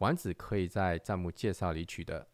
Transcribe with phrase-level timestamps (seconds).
[0.00, 2.26] 丸子可以在账目介绍里取得。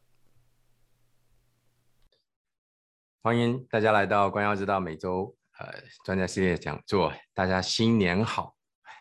[3.20, 5.74] 欢迎大家来到关耀之道每周呃
[6.04, 8.56] 专家系列讲座，大家新年好！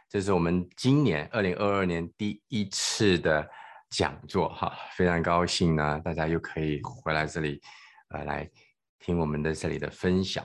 [0.09, 3.47] 这是我们今年二零二二年第一次的
[3.91, 7.61] 讲座哈，非常高兴呢，大家又可以回来这里
[8.09, 8.49] 呃来。
[8.97, 10.43] 听我们的这里的分享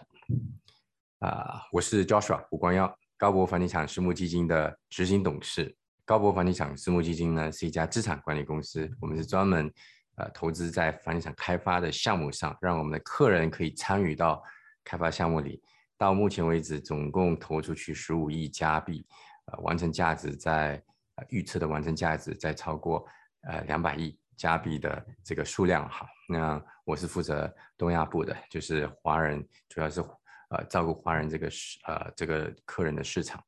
[1.20, 5.74] 啊，我是 Joshua 胡光耀，高博房地产私募基金的执行董事。
[6.10, 9.72] 高博房地产私募基金呢是一家资产管理公司，我们是专门
[10.16, 14.42] 呃投资在房地产开发的项目上，让我们的客人可以参与到
[14.82, 15.62] 开发项目里。
[15.96, 19.06] 到目前为止，总共投出去十五亿加币，
[19.52, 20.82] 呃，完成价值在
[21.14, 23.06] 呃预测的完成价值在超过
[23.42, 24.18] 呃两百亿。
[24.36, 30.00] 加币的这个数量哈，那我是负责东亚部的，就是华人，主要是
[30.48, 33.38] 呃照顾华人这个市呃这个客人的市场，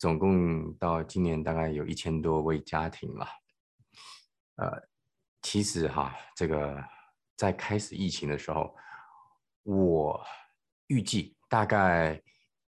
[0.00, 3.26] 总共到今年大概有一千多位家庭了，
[4.56, 4.82] 呃，
[5.42, 6.82] 其实哈，这个
[7.36, 8.74] 在开始疫情的时候，
[9.62, 10.20] 我
[10.88, 12.20] 预计大概。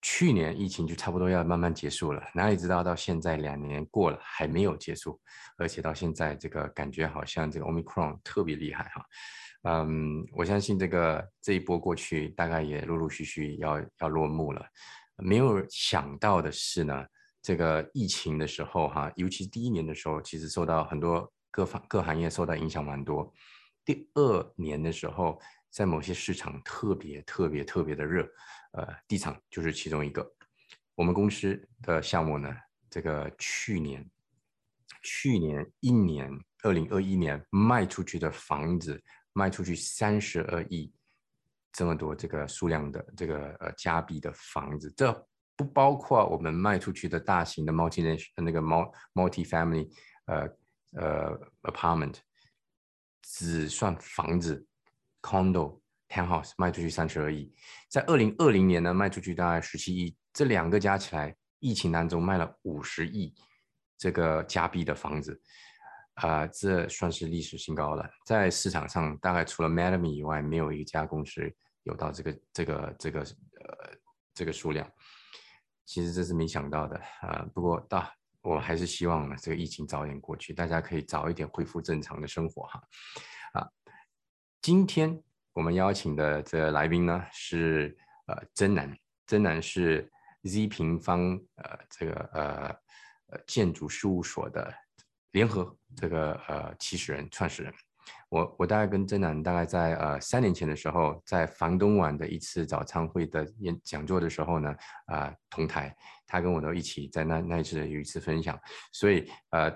[0.04, 5.16] 去年疫情就差不多要慢慢结束了，哪里知道到现在两年过了还没有结束，
[5.56, 9.06] 而且到现在这个感觉好像这个 Omicron 特别厉害哈。
[9.62, 14.66] 嗯，我相信这个这一波过去，大概也陆陆续续要要落幕了。
[15.18, 17.06] 没有想到的是呢，
[17.42, 23.30] 这个疫情的时候哈，尤其第一年的时候，其实受到很多各方各行业受到影响蛮多。
[23.84, 28.24] 第二年的时候，在某些市场特别特别特别的热。
[28.74, 30.26] 呃，地产就是其中一个。
[30.94, 32.48] 我们公司的项目呢，
[32.88, 34.08] 这个去年
[35.02, 36.30] 去年一年，
[36.62, 39.02] 二零二一年卖出去的房子
[39.32, 40.94] 卖出去三十二亿，
[41.72, 45.28] 这么多这个数量的这个呃加币的房子，这
[45.62, 48.02] 不包括我们卖出去的大型的 multi
[48.36, 49.88] 那个 multi family
[50.26, 50.48] 呃
[50.94, 52.16] 呃 apartment，
[53.22, 54.66] 只算房子
[55.20, 55.80] condo。
[56.14, 57.50] Townhouse 卖出去三十二亿，
[57.88, 63.34] 在二零二零年呢卖出去大概十七亿，这两个加起来，疫情当中卖了五十亿
[63.96, 65.40] 这个加币的房子，
[66.16, 68.06] 啊，这算是历史新高了。
[68.26, 71.50] 在市场上，大概除了 Madame 以外，没有一家公司
[71.84, 73.90] 有到这个这个这个呃
[74.34, 74.86] 这个数量。
[75.84, 77.46] 其实这是没想到的啊。
[77.54, 78.12] 不过大
[78.42, 82.82] 我还是希望呢，这个疫情早点过去，大家可以早一点恢复正常的生活哈。
[83.54, 83.68] 啊，
[84.60, 85.22] 今天。
[85.54, 87.94] 我们邀请的这来宾呢是
[88.24, 90.10] 呃曾南，曾南是
[90.44, 92.76] Z 平方呃这个呃
[93.26, 94.72] 呃建筑事务所的
[95.32, 97.74] 联合这个呃起始人创始人。
[98.32, 105.94] 我我大概跟曾南大概在呃三年前的时候，在房东晚的一次早餐会的演讲座的时候呢啊同台，
[106.26, 108.58] 他跟我都一起在那那一次有一次分享，
[108.90, 109.70] 所以呃。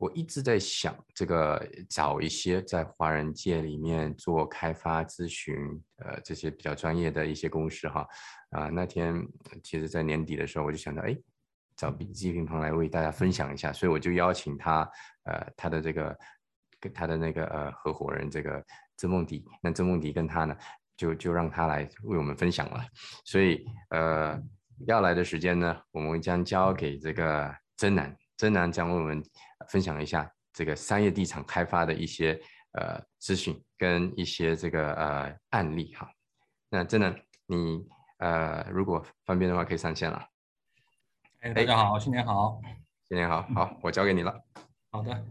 [0.00, 1.60] 我一直在想，这个
[1.90, 5.56] 找一些在华人界里面做开发咨询，
[5.96, 8.06] 呃，这些比较专业的一些公司哈，
[8.50, 9.20] 啊，那天
[9.60, 11.18] 其实，在年底的时候，我就想到，哎，
[11.76, 14.88] 找笔记平方来为大家分享一下，所以我就邀请他，
[15.24, 16.16] 呃，他的这个
[16.80, 18.64] 跟他的那个呃合伙人这个
[18.96, 20.56] 曾梦迪，那曾梦迪跟他呢，
[20.96, 22.84] 就就让他来为我们分享了，
[23.24, 24.40] 所以呃，
[24.86, 28.16] 要来的时间呢，我们将交给这个曾南。
[28.36, 29.20] 曾南将为我们
[29.68, 32.40] 分享一下这个商业地产开发的一些
[32.72, 36.08] 呃资讯跟一些这个呃案例哈。
[36.70, 37.84] 那曾南，你
[38.18, 40.24] 呃如果方便的话可以上线了。
[41.40, 42.60] 哎，大家好，新年好，
[43.08, 44.32] 新年好，好，我交给你了。
[44.92, 45.24] 好的。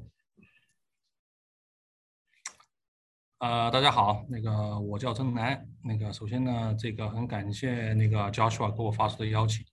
[3.40, 9.64] 呃，大家好，那个我叫曾楠，那个首先呢，这个很感谢那个 Joshua 给我发出的邀请。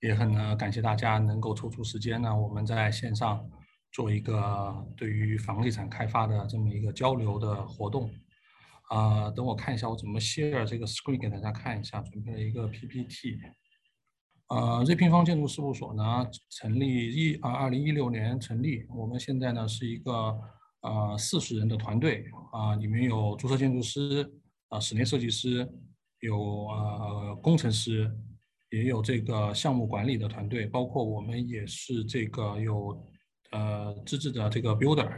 [0.00, 3.48] 也很呢感谢大家能够抽出时间呢，我们在线上
[3.92, 8.10] 做一个对于房地产开发的这么一个交流的活动。
[8.88, 13.38] 啊，等我看一下我怎么 share 这个 screen 给大家看一下，准备了一个 PPT。
[14.48, 20.36] 呃，Z 平方建筑事务所呢成立一啊二零一六年成立，我们现在呢是一个
[20.86, 24.26] 呃四十人的团队啊，里面有注册建筑师
[24.68, 25.68] 啊、室内设计师，
[26.20, 26.36] 有
[26.68, 28.10] 呃工程师。
[28.70, 33.00] 也有这个项目管理的团队，包括我们也是这个有
[33.52, 35.08] 呃资质的这个 builder，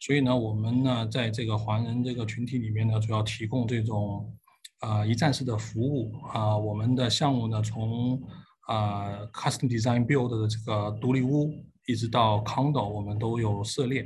[0.00, 4.36] 所以呢，我们呢在这个华人这个群体里面呢，主要提供这种
[4.80, 8.20] 啊一站式的服务啊，我们的项目呢从
[8.66, 11.48] 啊 custom design build 的这个独立屋
[11.86, 14.02] 一直到 condo，我们都有涉猎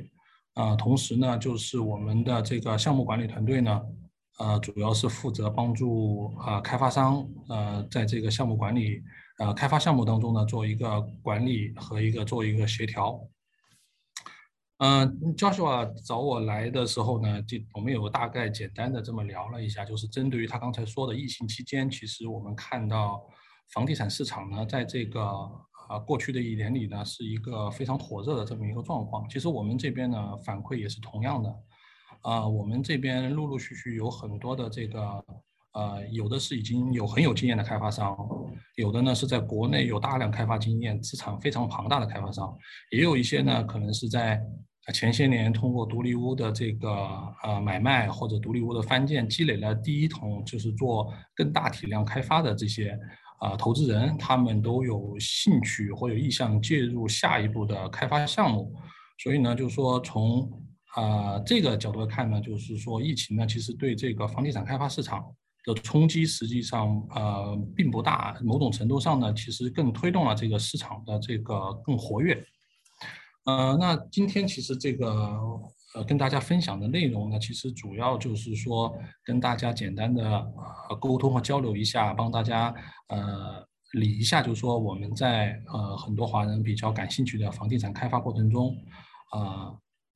[0.55, 3.83] 啊，同时呢，就是我们的这个项目管理团队呢。
[4.37, 9.01] 呃，主要是负责帮助啊开发商呃在这个项目管理
[9.39, 13.21] 呃开发项目当中呢做一个管理和一个做一个协调。
[14.79, 23.25] 嗯，Joshua 找我来的时候呢，就我们有个大概简单的这么聊了一下，就是针对于他刚才说的疫情期间，其实我们看到
[23.73, 25.23] 房地产市场呢在这个
[25.89, 29.29] 啊过去的一年里呢是一个非常火热的这么一个状况。
[29.29, 31.55] 其实我们这边呢反馈也是同样的。
[32.23, 35.25] 啊，我们这边陆陆续续有很多的这个，
[35.73, 38.17] 呃，有的是已经有很有经验的开发商，
[38.77, 42.57] 有的呢是在国内有大量开发经验、资产非常庞大的开发商，
[42.91, 44.43] 也有一些呢可能是在
[44.95, 46.91] 前些年通过独立屋的这个
[47.43, 52.99] 呃买卖或者独立屋的翻建积累了第一桶，就是做更大体量开发的这些
[53.39, 58.75] 啊投资人，他们都有兴趣或有意向介入下一步的开发项目，
[59.19, 60.51] 所以呢，就是说从。
[60.95, 65.25] 啊，这个角度来看呢，就是说疫情呢，其实对这个房地产开发市场
[65.65, 72.41] 的冲击实际上呃并不大，某种程度上呢，其实更推动了这个市场的这个更活跃。
[73.45, 75.37] 呃，那今天其实这个
[75.95, 78.95] 呃跟大家分享的内容呢，其实主要就是说
[79.25, 80.25] 跟大家简单的
[80.91, 82.75] 呃沟通和交流一下，帮大家
[83.09, 88.77] 呃理一下，就是说我们在呃很多华人比较感兴趣的房地产开发过程中，
[89.31, 89.73] 啊。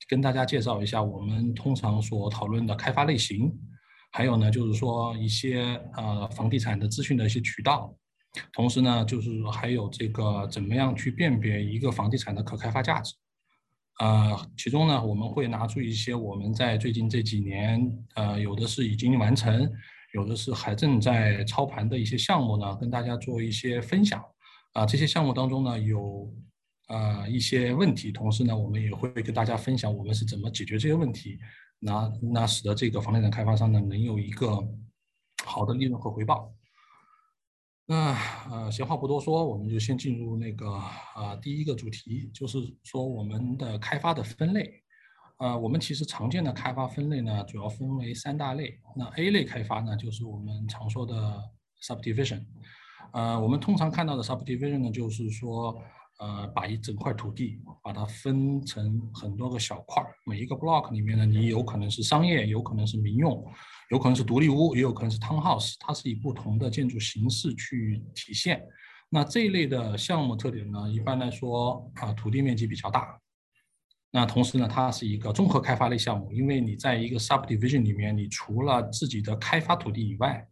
[0.09, 3.53] 跟大家介绍一下我们通常所讨论的开发类型，
[4.11, 7.95] 还有呢，就是说一些呃房地产的资讯的一些渠道，
[8.55, 13.15] 同时呢，就是还有这个怎么样去辨别一个房地产的可开发价值，
[13.99, 17.81] 呃，其中呢，我们会拿出一些我们在最近这几年，
[18.15, 19.71] 呃，有的是已经完成，
[20.15, 24.25] 有的是还正在操盘的一些项目呢，跟大家做一些分享，
[24.73, 26.33] 啊，这些项目当中呢有。
[26.91, 31.39] 呃，一些问题，同时呢，我们也会跟大家分享我们是怎么解决这些问题，
[31.79, 34.59] 那那使得这个房地产开发商呢能有一个
[35.45, 36.51] 好的利润和回报。
[37.91, 38.15] 那
[38.51, 40.67] 呃，闲话不多说，我们就先进入那个
[41.17, 44.71] 呃第一个主题，就是说我们的开发的分类。
[45.39, 48.79] 呃，我们其实常见的开发分类呢，主要分为三大类。
[48.95, 51.43] 那 A 类开发呢，就是我们常说的
[51.83, 52.45] subdivision。
[53.13, 55.81] 呃，我们通常看到的 subdivision 呢，就是说。
[56.19, 63.45] 呃，把一整块土地把它分成很多个小块儿，每一个 block 里面呢，你有可能是商业，有可能是民用，
[63.91, 68.61] 有可能是独立屋，也有可能是 townhouse，它是以不同的建筑形式去体现。
[69.09, 73.17] 那这一类的项目特点呢，一般来说啊，土地面积比较大。
[74.11, 80.45] 那同时呢，它是一个综合开发类项目，因为你在一个 subdivision 里面，你除了自己的开发土地以外，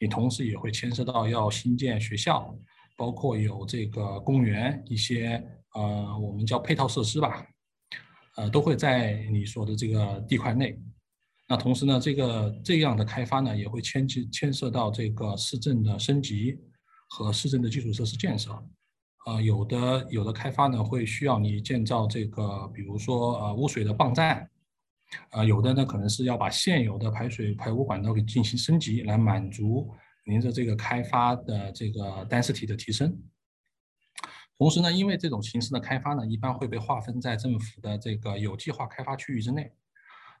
[0.00, 2.56] 你同时也会牵涉到要新建学校。
[3.00, 5.42] 包括有这个公园一些
[5.72, 7.46] 呃，我们叫配套设施吧，
[8.36, 10.78] 呃，都会在你说的这个地块内。
[11.48, 16.58] 那同时呢，这个这样的开发呢，也会牵牵牵涉到这个市政的升级
[17.08, 18.50] 和市政的基础设施建设。
[19.24, 24.46] 呃，有的有的开发呢，会需要你建造这个，比如说呃污水的泵站，
[25.30, 29.90] 呃，有的呢可能是要把现有的排水排污管道给进行升级，来满足。
[30.30, 33.20] 您的这个开发的这个 density 的提升，
[34.56, 39.72] 同时呢，因为这种形式的开发呢，一般会被划分在政府的这个有计划开发区域之内。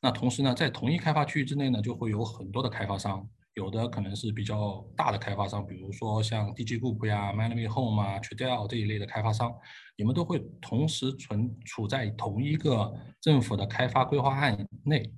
[0.00, 9.52] 那同时呢，在同一开发区域之内呢，就会有很多的开发商，有的可能是比较大的开发商，比如说像 DG Group 呀、m a n a m y Home 啊、Tradell 这一类的开发商，
[9.96, 15.12] 你们都会同时存处在同一个政府的开发规划案内。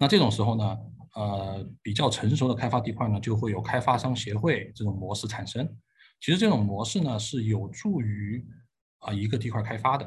[0.00, 0.76] 那这种时候呢？
[1.16, 5.66] 呃，比较成熟的开发地块呢，就会有开发商协会这种模式产生。
[6.20, 8.46] 其实这种模式呢，是有助于
[8.98, 10.06] 啊一个地块开发的，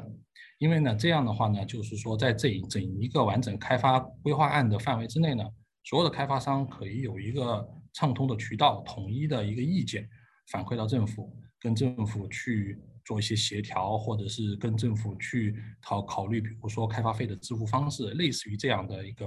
[0.58, 5.42] 因为呢这样的话呢，就是说在这整一个完整开发规划案的范围之内呢，
[5.82, 10.08] 所有的开发商可以有一个畅通的渠道，统一的一个意见
[10.52, 19.26] 反馈到政府，跟政府去做一些协调，或者是跟政府去考考虑，比如说开发费的支付方式，类似于这样的一个。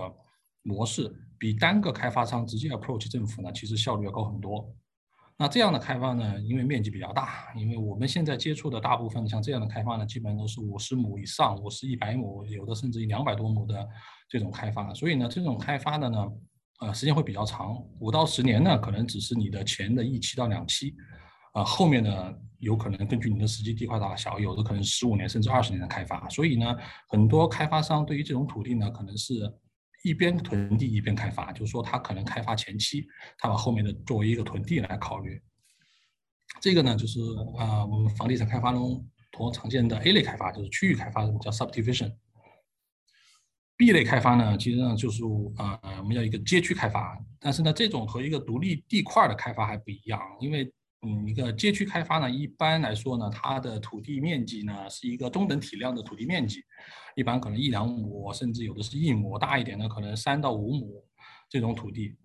[0.65, 1.13] 模式
[1.43, 4.65] 比单个开发商直接 approach 政府呢，其实效率要高很多。
[5.38, 13.85] 那这样的开发呢，因为面积比较大，因为我们现在接触的大部分像这样的开发呢，基本都是五十亩以上，五十一百亩，有的甚至于两百多亩的
[14.29, 14.93] 这种开发。
[14.93, 16.31] 所以呢，这种开发的呢，
[16.79, 20.95] 呃，时间会比较长，五到十年呢，可能只是你的前的一期到两期。
[21.55, 26.29] 呃，后面呢有可能根据你的实际地块大小，有的可能十五年甚至二十年的开发。
[26.29, 26.73] 所以呢，
[27.09, 29.53] 很多开发商对于这种土地呢，可能是
[30.03, 33.07] 一边囤地一边开发，就是说他可能开发前期，
[33.38, 35.41] 他把后面的作为一个囤地来考虑。
[36.62, 37.19] 这个呢，就是
[37.57, 42.13] 啊，我们房地产开发中同常见的 A 类开发，就是区域开发，叫 subdivision。
[43.75, 45.24] B 类开发呢，其实呢就是
[45.57, 47.17] 啊，我们叫一个街区开发。
[47.39, 50.72] 但是呢，这种和一个独立地块的开发还不一样，因为
[51.05, 56.63] 嗯，一个街区开发呢，一般来说呢，它的土地面积呢是一个中等体量的土地面积，
[57.15, 61.03] 一般可能一两亩，甚至有的是一亩，大一点的可能三到五亩
[61.50, 62.15] 这种土地。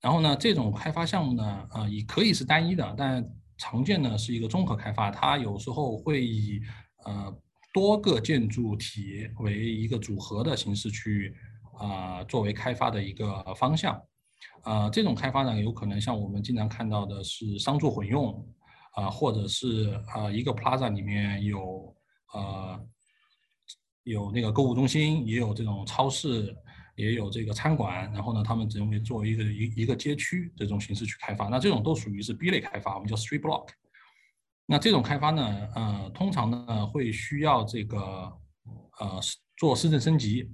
[0.00, 3.24] 然后呢，这种开发项目呢，啊，也可以是单一的，但
[3.56, 6.60] 常见呢是一个综合开发，它有时候会以
[7.04, 7.32] 呃
[7.72, 11.34] 多个建筑体为一个组合的形式去
[11.78, 14.00] 啊作为开发的一个方向，
[14.64, 18.46] 呃这种开发呢有可能像我们经常看到的是商住混用
[18.94, 21.94] 啊，或者是啊一个 plaza 里面有
[22.34, 22.86] 呃
[24.04, 26.56] 有那个购物中心，也有这种超市。
[26.94, 33.68] 也有这个餐馆，然后呢，他们认为作为一个一一个街区这种形式去开发，那这种都属于是 B 类开发，我们叫 Street Block。
[34.66, 37.98] 那这种开发呢，呃，通常呢会需要这个
[39.00, 39.18] 呃
[39.56, 40.46] 做市政升级，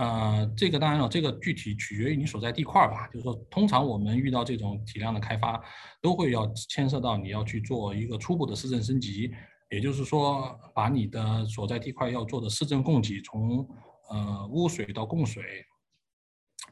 [0.00, 3.06] 呃，这个当然了，这个具体取决于你所在地块吧。
[3.08, 5.62] 就是说，通常我们遇到这种体量的开发，
[6.00, 9.30] 都会要牵涉到你要去做一个初步的市政升级，
[9.70, 13.68] 也就是说，把你的所在地块要做的市政供给从
[14.10, 15.42] 呃污水到供水。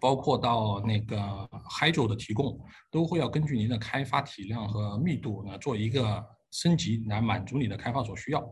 [0.00, 1.16] 包括到那个
[1.68, 2.56] hydro 的提供，
[2.88, 8.42] 都会要根据您的开发体量和密度呢做一个升级，来满足你的开发所需要。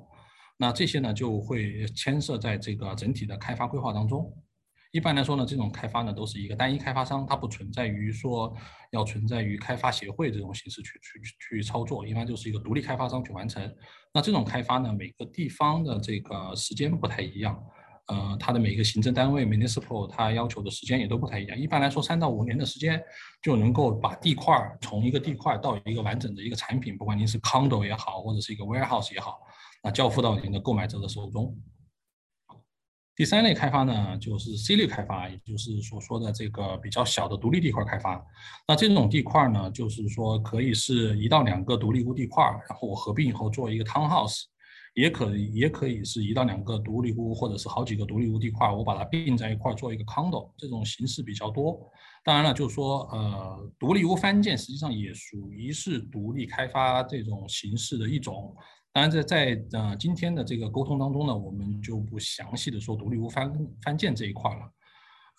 [0.59, 4.30] 那这些呢就会牵涉在这个整体的开发规划当中。
[4.97, 8.50] 一般来说呢，这种开发呢都是一个单一开发商，它不存在于说
[8.93, 13.62] 要存在于开发协会这种形式去去去操作，一般就是一个独立开发商去完成。
[14.15, 17.62] 那这种开发呢，每个地方的这个时间不太一样。
[18.07, 21.59] 呃，它的每个行政单位 municipal 它要求的时间也都不太一样。
[21.59, 22.99] 一般来说，三到五年的时间
[23.43, 29.41] 就能够把地块从一个地块到一个完整的一个产品，不管您是 condo 也好，或者是一个 warehouse 也好，
[29.83, 31.55] 那交付到您的购买者的手中。
[33.16, 38.23] 第三类开发呢，就是 C 类开发，也就是所说的这个比较小的独立地块开发。
[38.68, 44.42] 那这种地块呢，就是说可以是一到两个独立屋地块，然后我合并以后做一个 townhouse。
[44.94, 51.78] 也可，也可以是一到两个独立屋，或者是好几个独立屋地块，我把它并在一块做一个 condo，这种形式比较多。
[52.25, 58.54] 当然了，就是说，呃，独立屋翻建实际上也属于是独立开发这种形式的一种。
[58.97, 64.73] 当然，在在呃今天的这个沟通当中呢，我们就不详细的说独立屋翻翻建这一块了。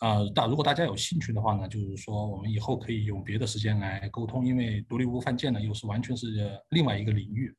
[0.02, 6.28] 呃，大如果大家有兴趣的话呢，就是说我们以后可以用别的时间来沟通，因为独立屋翻建呢又是完全是
[6.70, 7.52] 另外一个领域。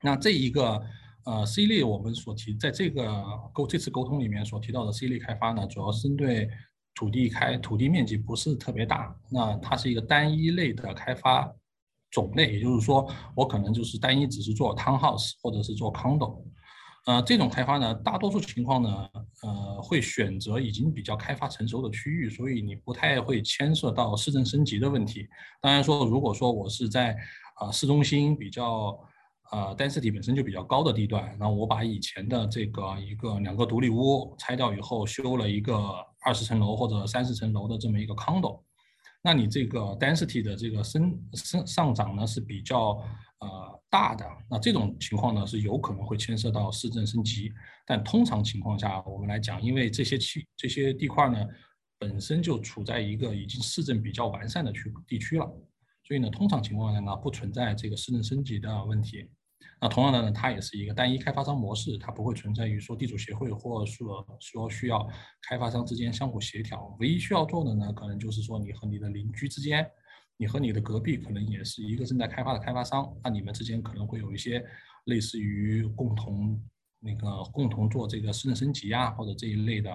[0.00, 0.82] 那这一个
[1.26, 6.48] 呃 C 类我们所提在这个沟这次沟通里面所提到的 C 类开发呢，主要是针对
[6.94, 11.54] 土地开土地面积不是特别大，那它是一个单一类的开发
[12.14, 16.40] 种类，也就是说我可能就是单一只是做 townhouse 或者是做 condo，
[17.06, 19.08] 呃这种开发呢，大多数情况呢，
[19.42, 25.26] 呃会选择已经比较开发成熟的区域，所以你不太会牵涉到市政升级的问题。
[25.60, 27.16] 当然说如果说我是在
[27.56, 28.96] 啊市中心比较。
[29.52, 35.78] 呃，density 本身就比较高的地段，然后我把以前的这个一个两个独立屋拆掉以后，修了一个
[36.24, 38.62] 二十层楼或者三十层楼的这么一个 condo，
[39.26, 43.02] 那你这个 density 的这个升升上涨呢是比较
[43.38, 47.50] 呃大的，那这种情况呢是有可能会牵涉到市政升级，
[47.86, 51.42] 但通常情况下我们来讲，因为这些区这些地块呢
[51.98, 55.50] 本身就处在一个已经市政比较完善的区地区了。
[56.06, 59.26] 所以呢，通常情况下呢，不存在这个市政升级的问题。
[59.80, 65.06] 那同样的呢，它也是一个单一开发商模式，它不会存在于说地主协会或者说说需要
[65.42, 66.96] 开发商之间相互协调。
[67.00, 69.86] 唯一需要做的呢，可能就是说你和你的邻居之间，
[70.38, 74.64] 你和你的隔壁可能也是一个正在开发的开发商，那你们之间可能会有一些
[75.04, 76.58] 类似于共同
[77.00, 79.92] 那个共同做这个市政升级啊，或者这一类的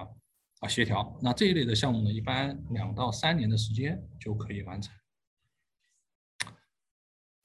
[0.60, 1.18] 啊协调。
[1.20, 4.94] 那这一类的项目呢，一般两到三年的时间就可以完成。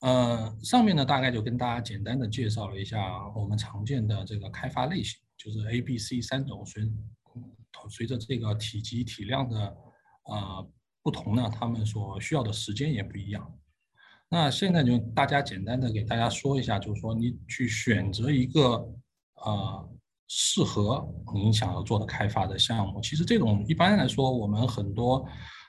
[0.06, 6.84] 呃，上面呢大概就跟大家简单的介绍了一下我们常见的这个开发类型，就是 A、B、C 三种，随
[7.90, 9.58] 随着这个体积体量的
[10.26, 10.70] 呃
[11.02, 13.52] 不同呢，他们所需要的时间也不一样。
[14.30, 18.62] 那现在就大家简单的给大家说一下，就是说你去选择一个
[19.44, 19.90] 呃
[20.28, 25.28] 适合您想要做的开发的项目，其实这种一般来说我们很多。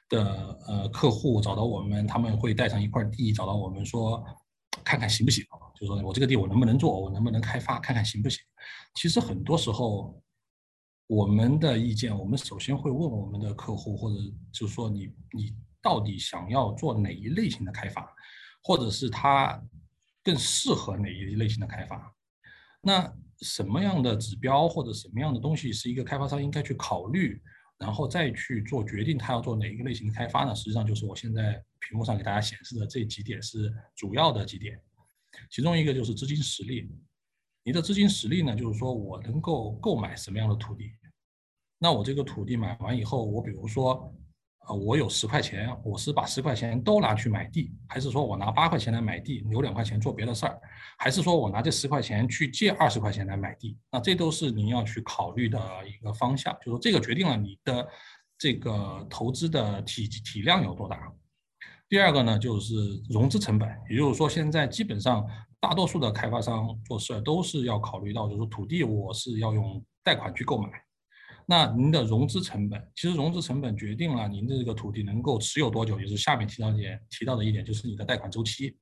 [0.08, 4.24] 的呃客户找到我们，他们会带上一块地，找到我们说，
[4.84, 5.44] 看看行不行？
[5.78, 8.40] 就说我这个地我能不能做，我能不能开发，看看行不行。
[8.94, 10.22] 其实很多时候，
[11.06, 14.16] 我们的意见，我们首先会问我们的客户，或者
[14.52, 18.08] 就是说你你到底想要做哪一类型的开发，
[18.62, 19.62] 或者是他
[20.22, 22.12] 更适合哪一类型的开发？
[22.80, 27.42] 那什么样的指标或者什么样的东西是一个开发商应该去考虑？
[27.78, 30.54] 然后再去做决定，他要做哪一个类型的开发呢？
[30.54, 34.80] 实际上就是我现在屏幕上给大家显示的这几点是主要的几点，
[35.50, 36.90] 其中一个就是资金实力。
[37.62, 40.90] 你的资金实力呢，就是说我能够购买什么样的土地？
[41.78, 44.12] 那我这个土地买完以后，我比如说。
[44.66, 50.60] 啊，我有十块钱，我是把十块钱都拿去买地，还是说我拿八块钱来买地，留两块钱做别的事儿，
[50.98, 53.78] 还是说我拿这十块钱去借二十块钱来买地？
[53.92, 57.88] 那这都是您要去考虑的一个方向，就说这个决定了你的
[58.36, 61.00] 这个投资的体体量有多大。
[61.88, 62.74] 第二个呢，就是
[63.08, 65.24] 融资成本，也就是说现在基本上
[65.60, 70.68] 大多数的开发商做事都是要考虑到，就是土地我是要用贷款去购买。
[71.48, 78.76] 那您的融资成本，其实融资成本决定了您的这个土地能够持有多久，也是下面提到一点提到的一点，就是你的贷款周期。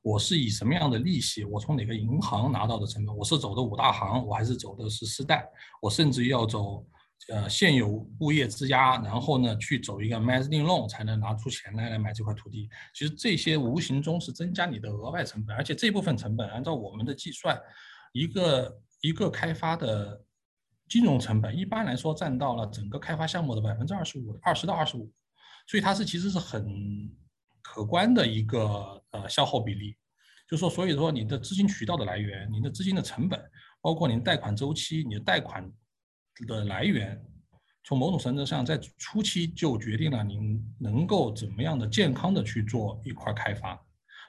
[0.00, 5.44] 我是以什么样的利息，我从哪个银行拿到的成本，我是走的五大行，我还是走的是私贷，
[5.82, 6.86] 我甚至要走
[7.28, 12.68] 呃现有物业质押，然后呢去走一个 mezzanine loan 才能拿出钱来来买这块土地。
[12.94, 17.60] 其实这些无形中是增加你的额外成本，而且这部分成本按照我们的计算，
[18.12, 20.24] 一个一个开发的。
[20.88, 25.10] 金融成本一般来说占到了整个开发项目的百分之二十五，二十到二十五，
[25.66, 27.10] 所以它是其实是很
[27.62, 29.96] 可观的一个呃消耗比例。
[30.46, 33.42] 就说所以说你的资金渠道的来源，你的资金的成本，
[33.80, 35.68] 包括您贷款周期，你的贷款
[36.46, 37.20] 的来源，
[37.82, 43.74] 从某种程度上在初期就决定了您能够怎么样的健康的去做一块开发。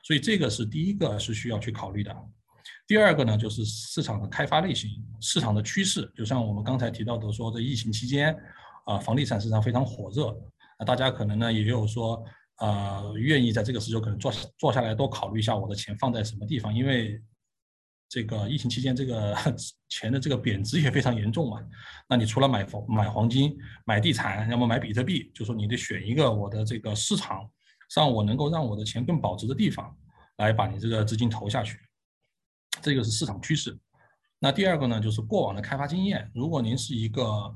[0.03, 2.15] 所以这个是第一个是需要去考虑的。
[2.87, 4.89] 第二个呢，就是市场的开发类型，
[5.19, 8.37] 市场的趋势，就像我们刚才提到的，说在疫情期间，
[8.85, 10.35] 啊，房地产市场非常火热，
[10.77, 12.23] 那大家可能呢也有说，
[12.57, 17.19] 呃，愿意在这个时候可能坐坐下来多考虑一下我的钱放在什么地方，因为
[18.07, 19.35] 这个疫情期间这个
[19.89, 21.59] 钱的这个贬值也非常严重嘛。
[22.07, 27.49] 那你除了买房、买黄金、买地产，要么买比特币，就说你得选一个我的这个市场
[27.89, 29.91] 上我能够让我的钱更保值的地方，
[30.37, 31.79] 来把你这个资金投下去。
[32.81, 33.77] 这个是市场趋势。
[34.39, 36.29] 那第二个呢，就是过往的开发经验。
[36.33, 37.55] 如果您是一个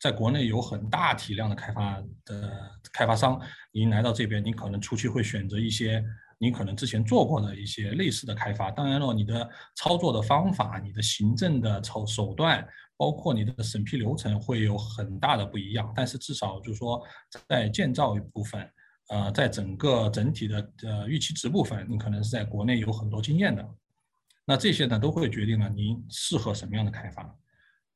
[0.00, 3.38] 在国内有很大体量的开发的开发商，
[3.72, 6.02] 您来到这边，您可能初期会选择一些
[6.38, 8.70] 您可能之前做过的一些类似的开发。
[8.70, 15.92] 当然了，你的操作的方法、你的行政的手手段，包括你的审批流程会有很大的不一样。
[15.94, 17.02] 但是至少就是说，
[17.48, 18.70] 在建造一部分，
[19.08, 23.68] 呃，在整个整体的呃预期值部分，你可能是在国内有很多经验的。
[24.50, 27.38] 那这些呢，都会决定了您适合什么样的开发。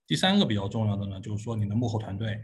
[0.07, 2.39] 第三个比较重要的呢，就是说您的幕后团队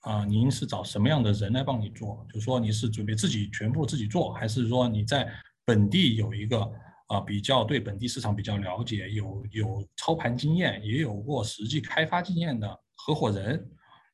[0.00, 2.26] 啊，您是找什么样的人来帮你做？
[2.28, 5.32] 就是说你是准备自己全部自己做，还是说你在
[5.64, 6.68] 本地有一个
[7.06, 13.64] 啊比较对本地市场比较了解，有有操盘经验，也有过实际开发经验的合伙人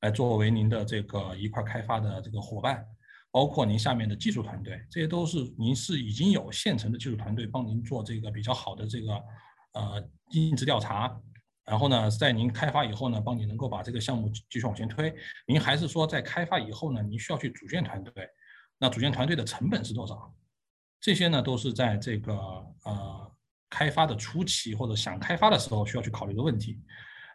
[0.02, 2.84] 来作为您的这个一块开发的这个伙伴？
[3.30, 9.12] 包括您下面的技术团队，这些都是您是已经有现成的技术团队帮您做这个比较好的这个
[9.74, 11.14] 呃尽职调查，
[11.64, 15.14] 然后呢，在您开发以后呢，帮你能够把这个项目继续往前推。
[15.46, 18.26] 您还是说在开发以后呢，您需要去组建团队，
[18.78, 20.34] 那组建团队的成本是多少？
[21.00, 23.32] 这些呢，都是在这个呃
[23.68, 26.80] 开发的初期或者想开发的时候需要去考虑的问题。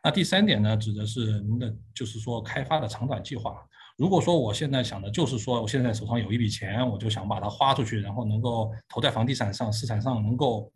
[0.03, 3.63] 那第三点呢，指的是您的就是说开发的长短计划。
[3.95, 10.71] 如果说我现在想的就是说，我现在手上有一笔钱，我就想把它花出去，然后能够投在房地产上，市场上能够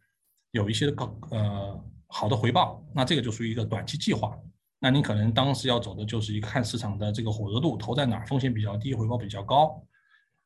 [0.52, 4.38] 有一些高呃好的回报，那这个就属于一个短期计划。
[4.80, 9.84] 那你可能当时要走的就是一个看市场的这个火热度，投在哪儿风险比较低，回报比较高，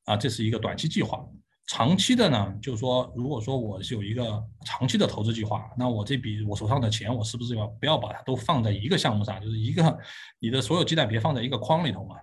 [0.06, 1.22] 啊，这是一个短期计划。
[1.68, 10.00] 长期的呢，就是说，如果说我是有一个长期的投资计划，那我这笔我手上的钱，我是不是要不要把它都放在一个项目上，就是一个
[10.40, 12.16] 你的所有鸡蛋别放在一个筐里头嘛？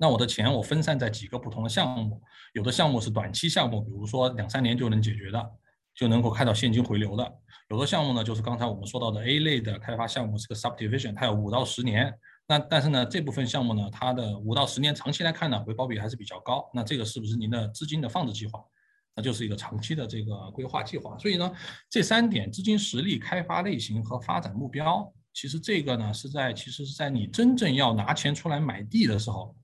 [0.00, 2.18] 那我的钱我分散在几个不同的项目，
[2.54, 5.50] 有的项目是短期项目，比如说两三年就能解决的，
[5.94, 7.22] 就能够看到现金回流的；
[7.68, 12.10] 有的项目呢，就是刚才我们说到的 A 类的开发项目是个 subdivision，它有五到十年。
[12.48, 16.70] 那但是呢，这部分项目呢，它的五到十年长期来看呢，回报比还是比较高。
[16.72, 18.58] 那这个是不是您的资金的放置计划？
[19.14, 21.18] 那就是一个长期的这个规划计划。
[21.18, 21.52] 所以呢，
[21.90, 29.54] 这三点：资金实力、开发类型和发展目标，其实这个呢是在其实是在你真正要拿钱出来买地的时候。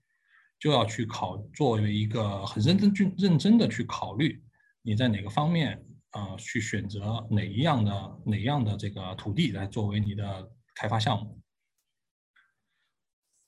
[0.58, 4.42] 就要去考，作为一个很认真、去认真的去考虑，
[4.82, 11.38] 你在哪个方面啊去选择哪一样的哪样的这个土地来作为你的开发项目。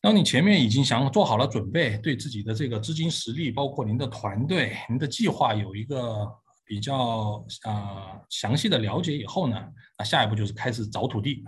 [0.01, 6.25] 当你前面已经想做好了准备，对自己的这个资金实力，包括您的团队、您的计划有一个
[6.65, 9.57] 比较啊详细的了解以后呢，
[9.99, 11.43] 那下一步就是开始找土地。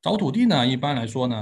[0.00, 1.36] 找土地呢，一般来说呢，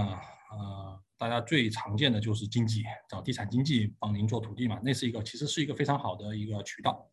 [0.50, 0.86] 呃，
[1.18, 7.09] 大家最常见的就是经济，找地产经济帮您做土地嘛，那是一个其实是一个非常好的一个渠道。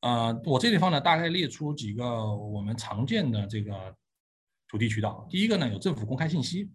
[0.00, 3.94] 呃，我这地方呢，大概列出几个我们常见的这个
[4.68, 5.26] 土地渠道。
[5.30, 6.70] 第一个呢，有政府公开信息，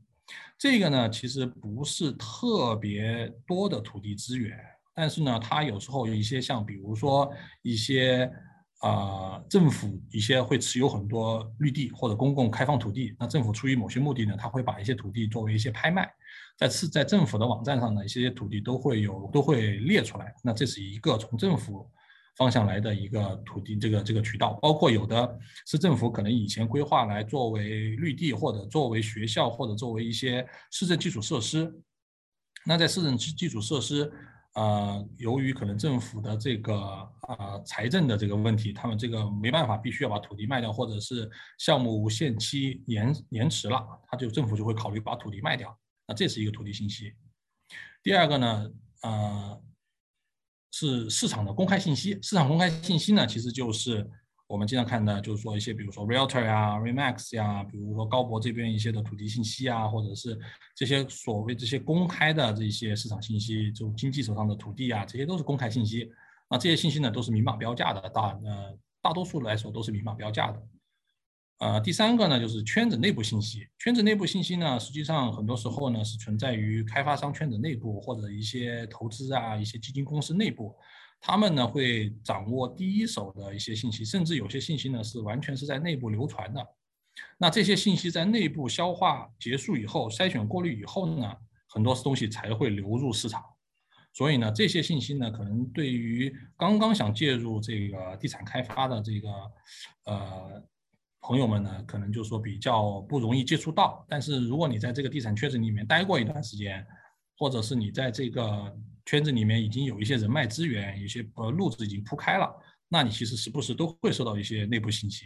[0.58, 4.58] 这个呢其实不是特别多的土地资源，
[4.94, 8.32] 但是呢，它有时候有一些像比如说一些。
[8.82, 16.12] 啊，政府一些会持有很多绿地或者公共开放土地，那政府出于某些目的呢，他会把一些土地作为一些拍卖，
[16.62, 20.32] 在次在政府的网站上呢，一些土地都会有都会列出来。
[20.44, 21.90] 那这是一个从政府
[22.38, 31.74] 方向来的一个土地这个这个渠道，包括有的市政府可能以前规划来作为绿地或者作为学校或者作为一些市政基础设施，
[32.64, 34.14] 那在市政基基础设施。
[34.54, 45.74] 呃，由于可能政府的这个呃财政的这个问题，他们这个没办法，必须要把土地卖掉，或者是项目无限期延延迟了，他就政府就会考虑把土地卖掉。
[46.14, 47.14] 这是一个土地信息。
[48.04, 48.72] 第二个呢，
[49.04, 49.62] 呃，
[50.72, 52.20] 是市场的公开信息。
[52.22, 54.10] 市场公开信息呢，其实就是。
[54.48, 60.38] 我们经常看的，就是说一些，比如说 Realtor 呀、Remax 呀，比如说高博这边一些的土地信息啊，或者是
[60.76, 66.12] 这些所谓这些公开的这些市场信息，就经济手上的土地啊，这些都是公开信息。
[66.50, 70.62] 那这些信息呢，都是明码标价的，大呃大多数来说都是明码标价的。
[71.62, 73.68] 呃，第三个呢，就是圈子内部信息。
[73.78, 80.76] 圈子内部信息呢，实际上很多时候呢是存在于开发商圈子内部，或者一些投资啊、一些基金公司内部。
[81.20, 86.68] 他们呢会掌握第一手的一些信息，甚至有些信息呢是完全是在内部流传的。
[87.38, 91.32] 那这些信息在内部消化结束以后，筛选过滤以后呢，
[91.70, 93.40] 很多东西才会流入市场。
[94.14, 99.30] 所以呢，这些信息呢，可能对于刚刚想介入这个地产开发的这个
[100.06, 100.64] 呃
[101.22, 104.06] 朋友们呢，可能就说比较不容易接触到。
[104.10, 106.86] 但是如果你在这个地产圈子里面待过一段时间，
[107.38, 108.78] 或者是你在这个。
[109.04, 112.48] 圈子里面已经有一些人脉资源，有些呃路子已经铺开了，
[112.88, 115.26] 那你其实时不时都会收到一些内部信息。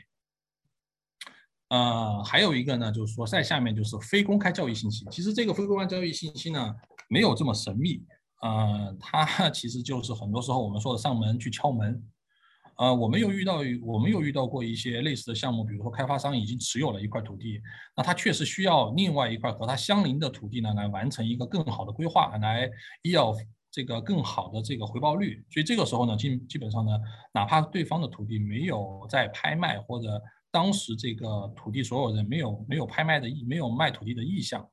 [1.68, 5.06] 呃，还有一个呢，就是说在下面就是非公开交易信息。
[5.12, 6.74] 其实这个非公开交易信息呢，
[7.10, 8.02] 没有这么神秘。
[8.42, 12.02] 呃，它 其实就是很多时候我们说的上门去敲门。
[12.78, 17.62] 呃，我们又遇到我们又遇到过一些类似的项目，比如说开发商已经持有了一块土地，
[17.96, 22.70] 那他确实需要另外一块和他相邻的土地呢，来完成一个更好的规划，来
[23.04, 23.34] 要。
[23.72, 26.98] 这个更好的这个回报率，所以这个时候呢，基基本上呢，
[27.34, 30.08] 哪怕对方的土地没有在拍卖，或者
[30.50, 34.66] 当时这个土地所有人没有没有拍卖的意，没有卖土地的意向，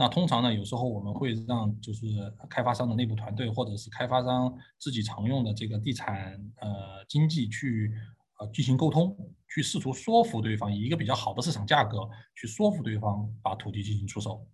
[0.00, 2.06] 那通常呢，有时候我们会让就是
[2.48, 7.92] 开发商的内部团队，或者是开发商自己常用的这个地产呃经济去
[8.38, 9.16] 呃进行沟通，
[9.52, 14.46] 去试图说服对方以一个比较好的市场价格去说服对方把土地进行出售。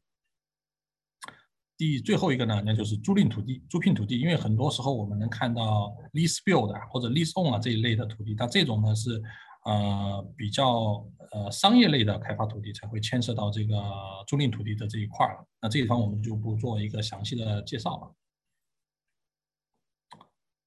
[1.76, 9.20] 第最后一个呢，那就是租赁土地、租赁土地，因为很多时候我们能看到 lease build 啊或者 lease own 啊这一类的土地，但这种呢是
[9.64, 13.74] 呃比较呃商业类的开发土地才会牵涉到这个
[14.26, 15.46] 租赁土地的这一块了。
[15.60, 18.14] 那这一方我们就不做一个详细的介绍了。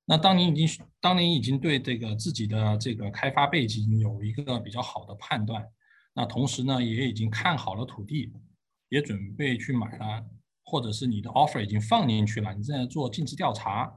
[0.06, 5.68] 那当您已经当您已经对这个自己的这个开发背景有一个比较好的判断，
[6.14, 8.32] 那同时呢也已经看好了土地，
[8.90, 10.26] 也准备去买了。
[10.70, 13.90] 或者是你的 offer 已经放进去了，你正在做尽职调查，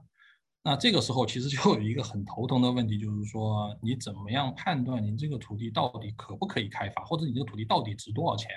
[0.63, 8.51] 那这个时候其实就有一个很头疼的问题，就是说你怎么样判断你这个土地到底可不可以开发，或者你这个土地到底值多少钱？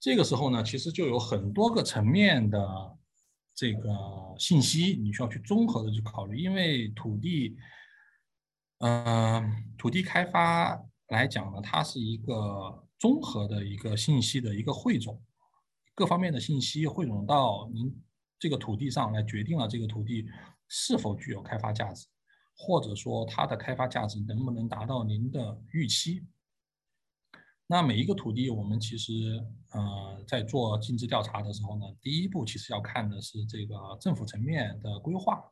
[0.00, 2.98] 这个时候呢，其实就有很多个层面的
[3.54, 3.90] 这个
[4.38, 7.56] 信息你需要去综合的去考虑，因为土地，
[8.78, 12.82] 嗯，土地开发来讲呢，它是一个。
[12.98, 15.22] 综合的一个信息的一个汇总，
[15.94, 17.94] 各方面的信息汇总到您
[18.38, 20.26] 这个土地上来，决定了这个土地
[20.68, 22.06] 是否具有开发价值，
[22.56, 26.22] 或者说它的开发价值能不能达到您的预期。
[27.66, 29.12] 那每一个土地，我们其实
[29.72, 35.42] 呃在做尽职调查的时候呢，第一步其实要看的是这个政府层面的规划。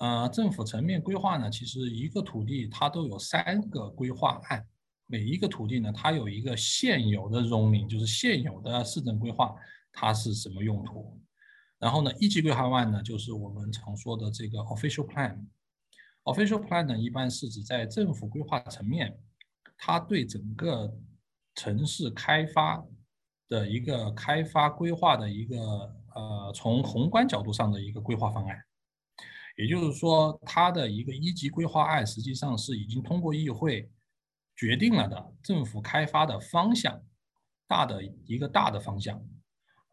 [0.00, 4.66] 呃，政府层面规划呢，其实一个土地它都有三个规划案。
[5.06, 9.54] 每一个土地呢，它有一个现有的 zoning，就是现有的市政规划，
[9.92, 11.18] 它是什么用途？
[11.80, 15.46] 然后呢，一级规划案呢，就是我们常说的这个 official plan。
[16.24, 19.18] official plan 呢，一般是指在政府规划层面，
[19.78, 20.94] 它对整个
[21.54, 22.84] 城市开发
[23.48, 25.56] 的一个开发规划的一个
[26.14, 28.62] 呃，从宏观角度上的一个规划方案。
[29.56, 33.90] 也就是说，它的一个一级规划案实际上是已经通过议会
[34.54, 37.02] 决定了的政府开发的方向，
[37.66, 39.18] 大的一个大的方向。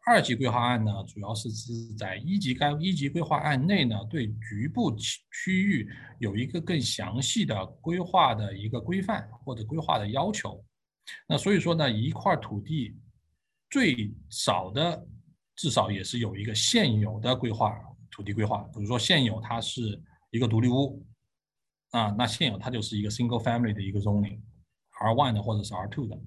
[0.08, 5.86] 二级规划案呢，主要是指在一级该一级规划案内呢，对局部区区域
[6.18, 10.64] 有一个更详细的规划的一个规范或者规划的要求。
[11.28, 12.96] 那所以说呢，一块土地
[13.68, 15.06] 最少的
[15.56, 17.78] 至少也是有一个现有的规划
[18.10, 21.04] 土地规划，比如说现有它是一个独立屋
[21.90, 26.18] 啊，那现有它就是一个 single family 的一个 zoning，R one 的或者是 R two 的。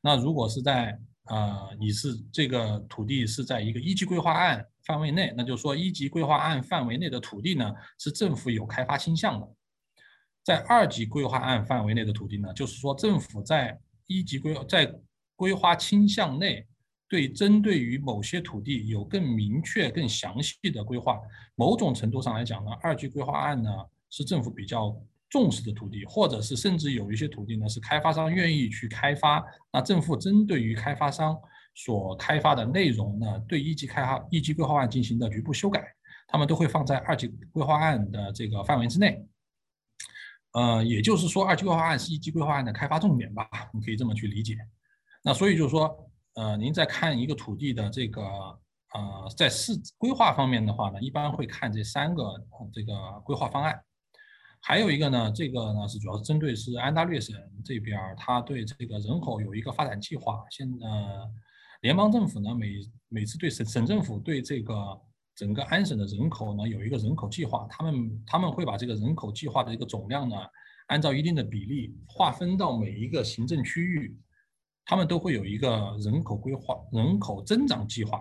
[0.00, 9.46] 那如果是在呃，你是这个土地是在一个一级规划案范围内，那就是说一级规划案范围内的土地呢，是政府有开发倾向的；
[10.44, 14.94] 在二级规划案范围内的土地呢，就是说政府在一级规在
[15.34, 16.66] 规划倾向内，
[17.08, 21.20] 对针对于某些土地有更明确、更详细的规划。
[21.54, 23.70] 某种程度上来讲呢，二级规划案呢
[24.10, 24.96] 是政府比较。
[25.28, 31.36] 重视的土地，或者是甚至有一些土地呢，是开发商愿意去开发，那政府针对于开发商
[31.74, 35.84] 所开发的内容呢，对一级开发一级规划案进行的局部修改，
[36.28, 39.26] 他们都会放在二级规划案的这个范围之内。
[40.52, 44.56] 呃，也就是说，二级规划案是一级规划案的开发重点吧，你可以这么去理解。
[45.22, 52.22] 那所以就是说，呃，您在看一个土地的这个呃，在市规划方面的话呢，一般会看这三个
[52.72, 53.78] 这个规划方案。
[54.60, 60.44] 还有一个呢，这个呢是主要是针对是安大略省这边儿，它对这个人口有一个发展计划。
[60.50, 61.30] 现呃，
[61.82, 62.72] 联邦政府呢每
[63.08, 64.74] 每次对省省政府对这个
[65.34, 70.36] 整个安省的人口呢有一个人口计划，他们他们会把这个人口计划的一个总量呢，
[70.88, 74.18] 按照一定的比例划分到每一个行政区域，
[74.84, 78.20] 他们都会有一个人口规划、人口增长计划。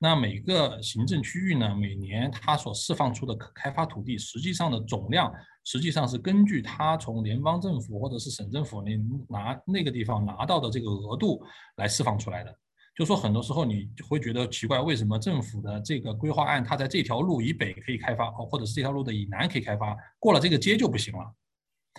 [0.00, 5.32] 那每个行政区域呢，每年它所释放出的可开发土地，实际上的总量，
[5.64, 8.96] 实际上是根据它从联邦政府或者是省政府那
[9.28, 11.42] 拿那个地方拿到的这个额度
[11.78, 12.54] 来释放出来的。
[12.94, 21.24] 就说很多时候你会觉得奇怪，为什么政府的这个规划案，它在这条路以北可以开发，或者是这条路的以南可以开发，过了这个街就不行了？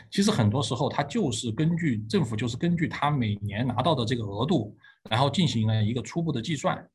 [0.10, 4.74] 其实很多时候它就是根据政府就是根据它每年拿到的这个额度，
[5.10, 6.90] 然后进行了一个初步的计算。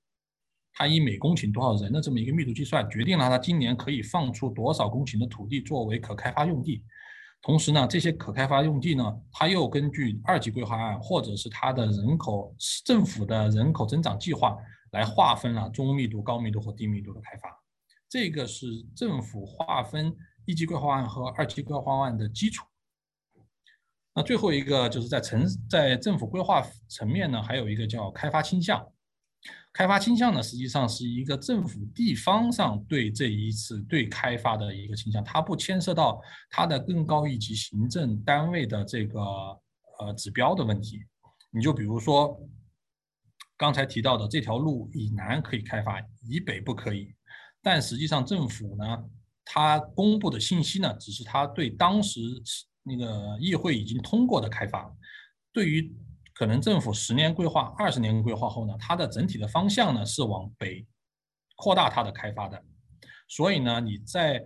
[0.75, 6.83] 它以每公顷多少人的这么一个密度计算，决定了它今年可以放出多少公顷的土地作为可开发用地。
[7.41, 14.57] 同时呢，这些可开发用地呢，它又根据二级规划案或者是它的人口政府的人口增长计划
[14.93, 17.49] 来划分了中密度、高密度和低密度的开发。
[18.09, 20.13] 这个是政府划分
[20.45, 22.65] 一级规划案和二级规划案的基础。
[24.15, 28.85] 那最后一个就是在城在政府规划层面呢，还有一个叫开发倾向。
[29.75, 39.21] 开发倾向呢，实际上是一个政府地方上对这一次对开发的一个倾向，它不牵涉到它的更高一级行政单位的这个
[39.99, 41.01] 呃指标的问题。
[41.51, 42.41] 你就比如说
[43.57, 47.13] 刚才提到的这条路以南可以开发，以北不可以。
[47.61, 49.05] 但实际上政府呢，
[49.45, 52.21] 它公布的信息呢，只是它对当时
[52.85, 54.89] 那个议会已经通过的开发，
[55.53, 55.93] 对于。
[56.35, 60.85] 可能政府十年规划、二十年规划后呢，它的整体的方向呢是往北
[61.57, 62.61] 扩大它的开发的，
[63.29, 64.44] 所以呢，你在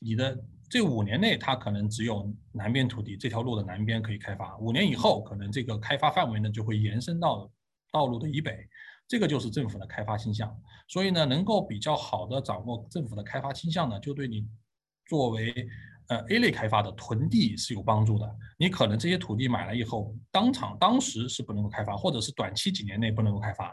[0.00, 0.36] 你的
[0.68, 7.48] 这五年内，它可能只有南边土地这条路的南边可以开发，五年以后，可能这个开发范围呢就会延伸到
[7.92, 8.68] 道路的以北，
[9.06, 10.52] 这个就是政府的开发倾向。
[10.88, 14.44] 所以呢，能够比较好的掌握政府的开发倾向呢，就对你
[15.08, 15.68] 作为。
[16.10, 18.28] 呃，A 类开发的囤地是有帮助的。
[18.58, 23.72] 你可能这些土地买了以后，当场当时是不能够开发，或者是短期几年内不能够开发。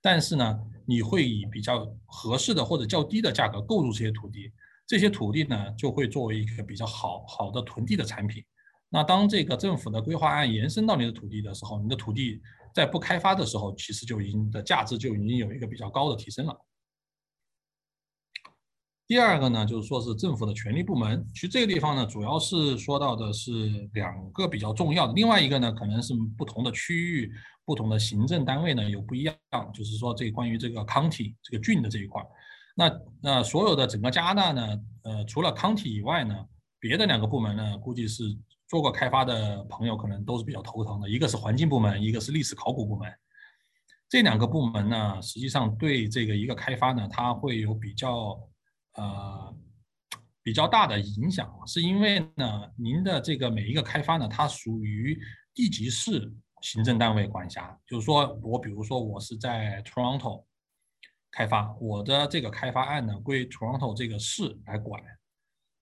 [0.00, 4.50] 但是呢，你会以比较合适的或者较低的价格购入这些土地，
[4.86, 8.42] 这些土地呢就会作为一个比较好好的囤地的产品。
[8.88, 12.40] 那当这个政府的规划案延伸到你的土地的时候，你的土地
[12.74, 16.58] 在不开发的时候，其实就已经的价值就已经有一个比较高的提升了。
[19.06, 21.28] 第二个呢，就是说是政府的权力部门。
[21.34, 25.12] 其实这个地方呢，主要是说到的是两个比较重要的。
[25.12, 27.30] 另外一个呢，可能是不同的区域、
[27.66, 29.36] 不同的行政单位呢有不一样。
[29.74, 32.22] 就是说，这关于这个 county 这个郡的这一块，
[32.74, 32.90] 那
[33.20, 36.34] 那所有的整个加拿大呢，呃，除了 county 以外呢，
[36.80, 38.24] 别的两个部门呢，估计是
[38.66, 41.10] 做过开发的朋友可能都是比较头疼的。
[41.10, 43.12] 一个是环境部门，一个是历史考古部门。
[44.08, 48.38] 这两个部门呢，实际上对这个一个开发呢，它会有比较
[48.94, 49.56] 呃
[50.42, 55.18] 比较大的影响，是因为呢，您的这个每一个开发呢，它属于
[55.54, 60.44] 地级市行政单位管辖，就是说我比如说我是在 Toronto
[61.30, 65.02] 开发，我的这个开发案呢归 Toronto 这个市来管，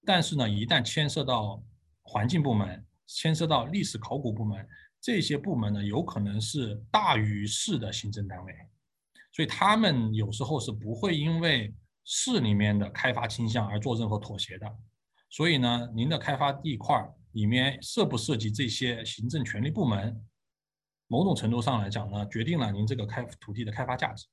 [0.05, 1.63] 但是呢，一旦牵涉到
[2.03, 4.67] 环境部门，牵涉到历史考古部门。
[5.01, 8.55] 这些部门呢，有可能是大于市的行政单位，
[9.33, 14.67] 所以他们有时候是不会因为市里面的开发倾向而做任何妥协的。
[15.31, 16.97] 所以呢，您的开发地块
[17.33, 20.23] 里面涉不涉及这些行政权力部门，
[21.07, 24.27] 某种程度上来讲呢，决定了您这个开土地的开发价值。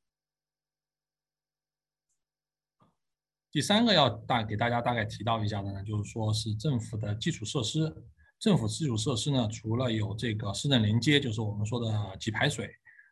[3.52, 8.06] 第三个要大给大家大概提到一下的呢，就是说是政府的基础设施。
[8.38, 12.70] 政府基础设施呢，除了有这个市政连接，就是我们说的给排水，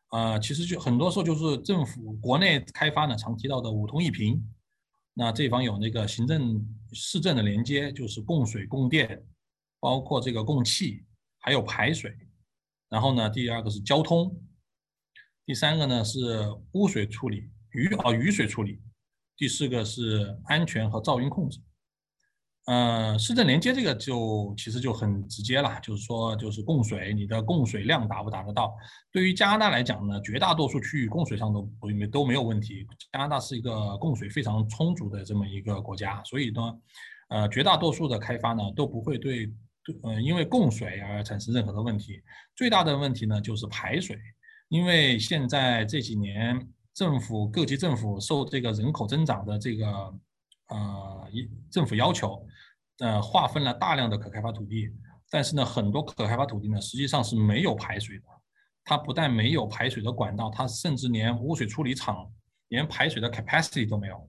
[0.10, 4.42] 呃，其实就很多时候就是政府国内开发呢常提到的五通一平，
[5.14, 9.22] 那这方有那个行政市政的连接，就是供水供电，
[9.80, 11.04] 包括这个供气，
[11.40, 12.16] 还有排水，
[12.90, 14.34] 然后呢，第二个是交通，
[15.46, 18.80] 第三个呢是污水处理，雨啊雨水处理，
[19.36, 21.60] 第四个是安全和噪音控制。
[22.68, 28.76] 呃，市政连接这个就其实就很直接了，就是说就是供水，你的供水量达不达得到？
[29.10, 32.86] 对于加拿大来讲呢，绝大多数区域供水上都没都没有问题。
[33.14, 36.62] 加拿大是一个供水非常充足的这么一个国家，所以呢，
[37.30, 39.46] 呃，绝大多数的开发呢都不会对
[39.82, 42.22] 对呃因为供水而产生任何的问题。
[42.54, 44.20] 最大的问题呢就是排水，
[44.68, 50.14] 因为现在这几年政府各级政府受这个人口增长的这个
[50.68, 52.46] 呃一政府要求。
[53.00, 54.90] 呃，划分了大量的可开发土地，
[55.30, 58.26] 但是呢，很多可开发土地呢，实际上是没有排水的。
[58.84, 62.28] 它不但没有排水的管道，它甚至连污水处理厂、
[62.70, 64.28] 连排水的 capacity 都没有。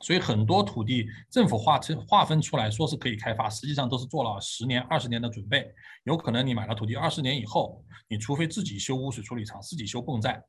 [0.00, 5.68] 所以很多土地政府划成划分出来说是可以开发，实际上都是做了十年、二十年的准备。
[6.04, 10.40] 有可能你买了土地二十年以后，你除非自己修污水处理厂、自己修泵站，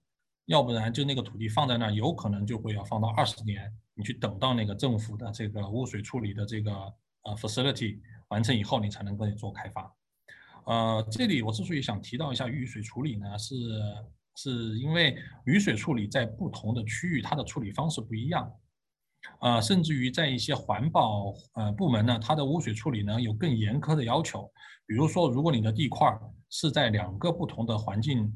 [0.45, 6.71] 要不然就那个土地放在那儿，有可能就会要放到二十年，你去等到那个政府的这个污水处理的这个。
[7.25, 9.95] 呃，facility 完成以后，你才能够做开发。
[10.65, 13.55] 呃，这里我之所以想提到一下雨水处理呢，是
[14.35, 18.51] 是因为雨水处理在不同的区域，它的处理方式不一样。
[19.39, 24.51] 呃，甚至于在一些环保呃部门呢，它的污水处理呢有更严苛的要求。
[24.85, 26.13] 比如说，如果你的地块
[26.49, 28.29] 是在两个不同的环境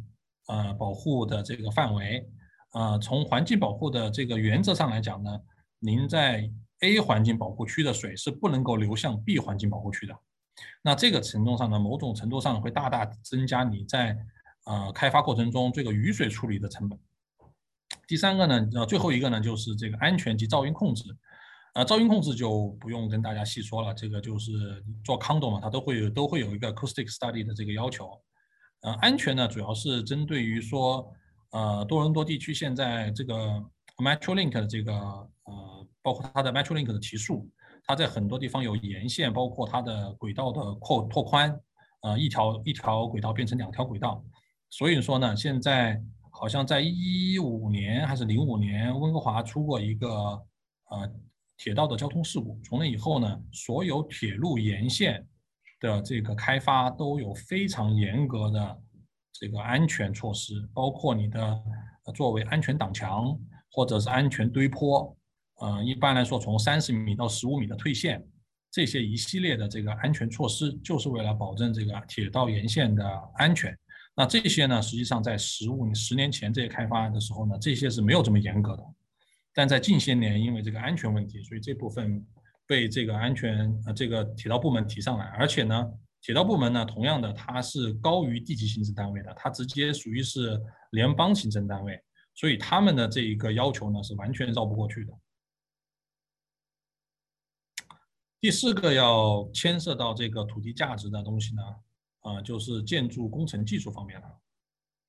[0.48, 2.28] 呃保护的这个范围，
[2.74, 5.40] 呃，从环境保护的这个原则上来讲呢，
[5.80, 6.50] 您在
[6.82, 10.16] A 环境保护区的水是不能够流向 B 环境保护区的，
[10.82, 14.18] 那这个程度上呢，某种程度上会大大增加你在
[14.66, 17.00] 呃开发过程中这个雨水处理的成本。
[18.08, 21.04] 第三个呢，呃，最后一个呢，就是这个安全及噪音控制。
[21.74, 28.20] 呃，噪音控制就不用跟大家细说了，这个就是做 condo 嘛，它都会有都会有一个 acoustic study 的这个要求。
[28.88, 31.12] 呃，安全呢，主要是针对于说，
[31.52, 33.36] 呃，多伦多地区现在这个
[33.98, 35.88] Metrolink 的这个呃。
[36.04, 37.50] 包括它的 Metrolink 的提速，
[37.84, 41.54] 它在很多地方有沿线，包括它的轨道的扩拓宽，
[42.02, 44.24] 呃，一条一条轨道变成两条轨道。
[44.70, 51.12] 所以说呢，现在好像在一五年还是零五年，温哥华出过一个呃
[51.58, 52.58] 铁道的交通事故。
[52.64, 55.28] 从那以后呢，所有铁路沿线
[55.80, 58.82] 的这个开发都有非常严格的
[59.34, 61.64] 这个安全措施，包括你的
[62.16, 63.38] 作为安全挡墙
[63.72, 65.16] 或者是安全堆坡。
[65.60, 68.24] 呃，一般来说，从三十米到十五米的退线，
[68.72, 73.04] 这些一系列的这个安全措施，就是为了保证这个铁道沿线的
[73.36, 73.76] 安全。
[74.16, 78.84] 那这些呢，实际上在十五十年前这些开发的时候呢，这些是没有这么严格的。
[79.54, 82.24] 但在近些年，因为这个安全问题，所以这部分
[82.68, 85.26] 被这个安全呃这个铁道部门提上来。
[85.28, 92.00] 而且呢，铁道部门呢，同样的，它是高于地级行政单位的，它直接属于是联邦行政单位，
[92.36, 95.14] 所以他们的这一个要求呢，是完全绕不过去的。
[98.40, 101.62] 第四个要牵涉到这个土地价值的东西呢，
[102.20, 104.28] 啊，就是建筑工程技术方面了。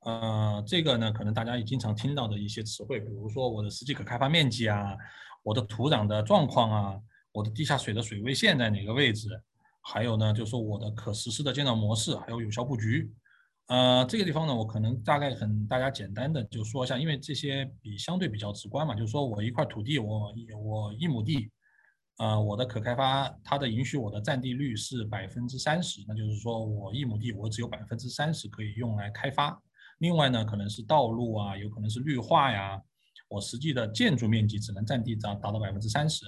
[0.00, 4.96] 呃，这个呢，可能大家也经常听到的一些词汇，比如说我的实际可开发面积啊，
[5.42, 7.00] 我的土壤的状况啊，
[7.32, 9.28] 我的地下水的水位线在哪个位置，
[9.82, 13.12] 还有呢，就是说我的可实施的建造模式，还有有效布局。
[13.66, 21.50] 呃，这个地方呢，我可能大概很大家简单的就说一下，因为这些比相对比较直观嘛，就是说我一块土地，我我一亩地。
[22.16, 29.56] 呃，我的可开发，它的允许我的占地率是百分之三十，那就是说我一亩地我只有百分之三十可以用来开发。
[29.98, 32.82] 另外呢，可能是道路啊，有可能是绿化呀。
[33.28, 36.24] 我实际的建筑面积只能占地达达到百分之三十。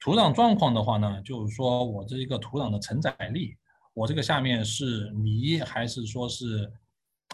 [0.00, 3.54] 土壤状况的话呢，就是说我这一个土壤的承载力，
[3.92, 6.72] 我这个下面是泥还是说是，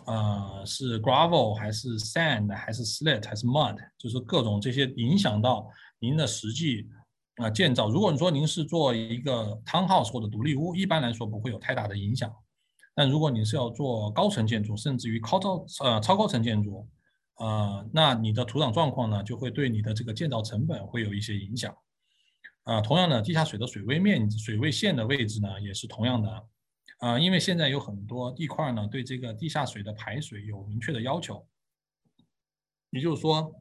[0.05, 6.89] 呃，是 gravel 还是 sand 还是 slate 还是 mud，就是各种这些影响到您的实际
[7.37, 7.89] 啊建造。
[7.89, 12.35] 如果你说您是做一个 townhouse 或者独立屋，一般来说不会有太大的影响。
[12.97, 16.89] 但如果你是要做高层建筑，甚至于高超呃超高层建筑，
[17.39, 21.73] 呃，那你的土壤状况呢，就会对你的这个建造成本会有一些影响。
[22.67, 26.47] 啊，同样的，地下水的水位面、水位线的位置呢，也是同样的。
[26.99, 31.47] 啊，因为现在有很多地块呢，对这个地下水的排水有明确的要求。
[32.91, 33.53] 也就是说，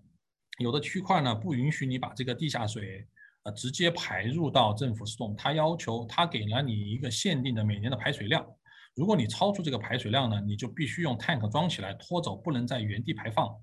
[0.58, 3.08] 有的区块呢，不允许你把这个地下水
[3.44, 8.44] 呃直接排入到政府系统，它要求它给了你一个限定的每年的排水量。
[8.96, 13.56] 如果你超出这个排水量呢，你就必须用 tank 装起来拖走，不能在原地排放。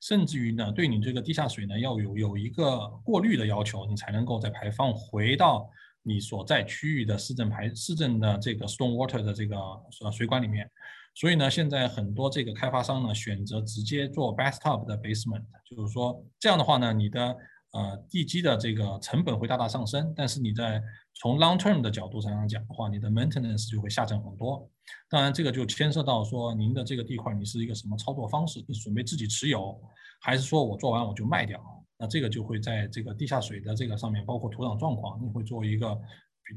[0.00, 5.68] 甚至于呢，对你这个地下水呢，要有有一个过滤的要求，你才能够再排放回到
[6.02, 10.70] 你所在区域的市政排市政的这个 storm water 的这个呃水管里面。
[11.14, 17.36] 所以呢，现在很多这个开发商呢，选择直接做 bathtub 的 basement，就是说这样的话呢，你的
[17.72, 20.82] 呃地基的这个成本会大大上升，但是你在
[21.14, 24.68] 从 long term 的角度上讲的话，你的 maintenance 就会下降很多。
[25.08, 28.62] 当然，这个就牵涉到说您的这个地块你是一个什么操作方式？
[28.66, 29.80] 你准备自己持有，
[30.20, 31.60] 还是说我做完我就卖掉？
[31.96, 35.98] 那这个就会在这个地下水的这个上面，包括土壤状况，你会做一个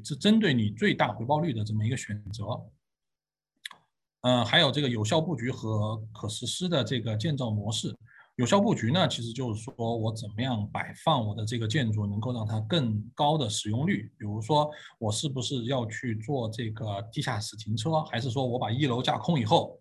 [0.04, 2.44] 针针对你最大回报率的这么一个选择。
[4.22, 7.96] 嗯，还有这个有效布局和可实施的这个建造模式。
[8.38, 14.12] 有效布局呢，其实就是说我怎么样摆放我的这个建筑，能够让它更高的使用率。
[14.16, 14.70] 比如说，
[15.00, 19.80] 我是不是要去做这个地下室停车，还是说我把一楼架空以后，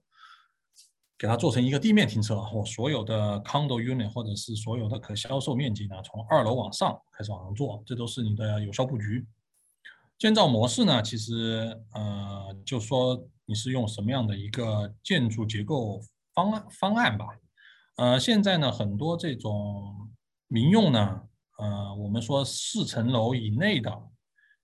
[1.19, 2.43] 给它做成一个地面停车？
[2.51, 9.27] 我所有的 condo unit 或者是所有的可销售面积呢，从二楼往上开始往上做，这都是你的有效布局。
[10.19, 16.01] 建造模式呢，其实呃，就说你是用什么样的一个建筑结构
[16.33, 17.27] 方案方案吧。
[17.97, 20.11] 呃，现在呢，很多这种
[20.49, 21.23] 民用呢，
[21.57, 23.91] 呃，我们说四层楼以内的，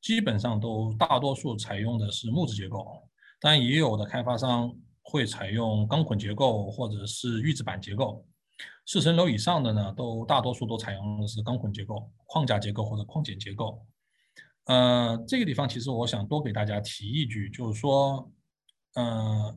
[0.03, 3.09] 基本上都大多数采用的是木质结构，
[3.41, 4.71] 但也有的开发商
[5.01, 8.23] 会采用钢混结构或者是预制板结构。
[8.85, 13.83] 四层楼以上的呢，都大多数都采用的是钢混结构、框架结构或者框剪结构。
[14.67, 18.31] 呃，这个地方其实我想多给大家提一句，就是说，
[18.93, 19.57] 呃，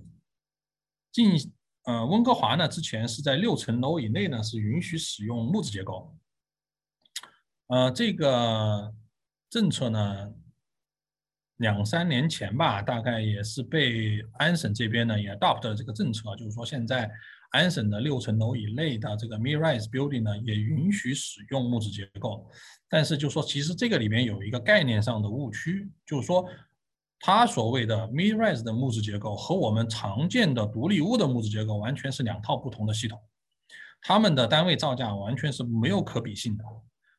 [1.12, 1.36] 近。
[1.86, 6.16] 呃，温哥华呢，之前是在六层楼以内呢，是允许使用木质结构。
[7.68, 8.92] 呃，这个
[9.52, 10.34] 政策呢，
[11.58, 17.08] 两三年前吧，大概也是被安省这边呢也 adopt 了这个政策，就是说现在
[17.52, 22.50] 安省的六层楼以内的这个 mid-rise building 呢，也允许使用木质结构。
[22.90, 26.50] 但是就说其实这个里面有一个概念上的误区，就是说。
[27.28, 33.20] 它所谓的 mid-rise 的木质结构和我们常见的独立屋的木质结构完全是两套不同的系统，
[34.00, 36.64] 它们的单位造价完全是没有可比性的，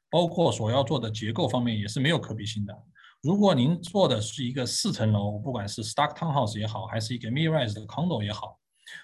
[0.09, 2.73] 包括所要做的结构方面也是没有可比性的。
[3.21, 8.57] 如果您做的是一个四层楼，不管是 stock townhouse 也好，还是一个 mid-rise 的 condo 也好，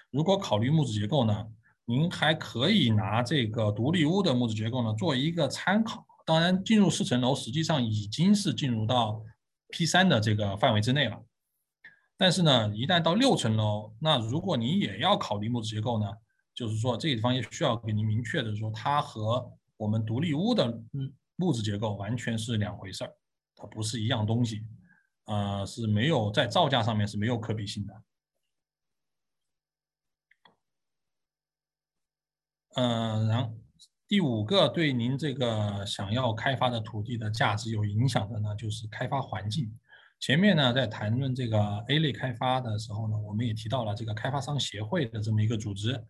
[0.09, 1.45] 如果考虑木质结构呢，
[1.83, 6.05] 您还可以拿这个独立屋的木质结构呢做一个参考。
[6.25, 9.21] 当然，进入四层楼实际上已经是进入到。
[9.73, 11.19] P 三的这个范围之内了，
[12.15, 16.05] 但是呢，一旦到六层楼，那如果你也要考虑木质结构呢，
[16.53, 20.79] 就是说这个地方也需要给您明确的说，它和我们独立屋的
[21.37, 23.11] 木质结构完全是两回事儿，
[23.55, 24.63] 它不是一样东西，
[25.25, 28.03] 呃，是没有在造价上面是没有可比性的。
[32.75, 33.62] 嗯，然后。
[34.07, 39.71] 第五个对您这个想要开发的土地的价值有影响的呢，就是开发环境。
[40.19, 46.01] 前面呢，在谈论这个 A 类开发的时候呢，我们也提到了这个开发商协会的这么一个组织。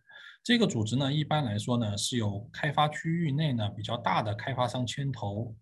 [0.42, 5.56] 这个组织呢，一般来说呢，是由开发区域内呢比较大的开发商牵头，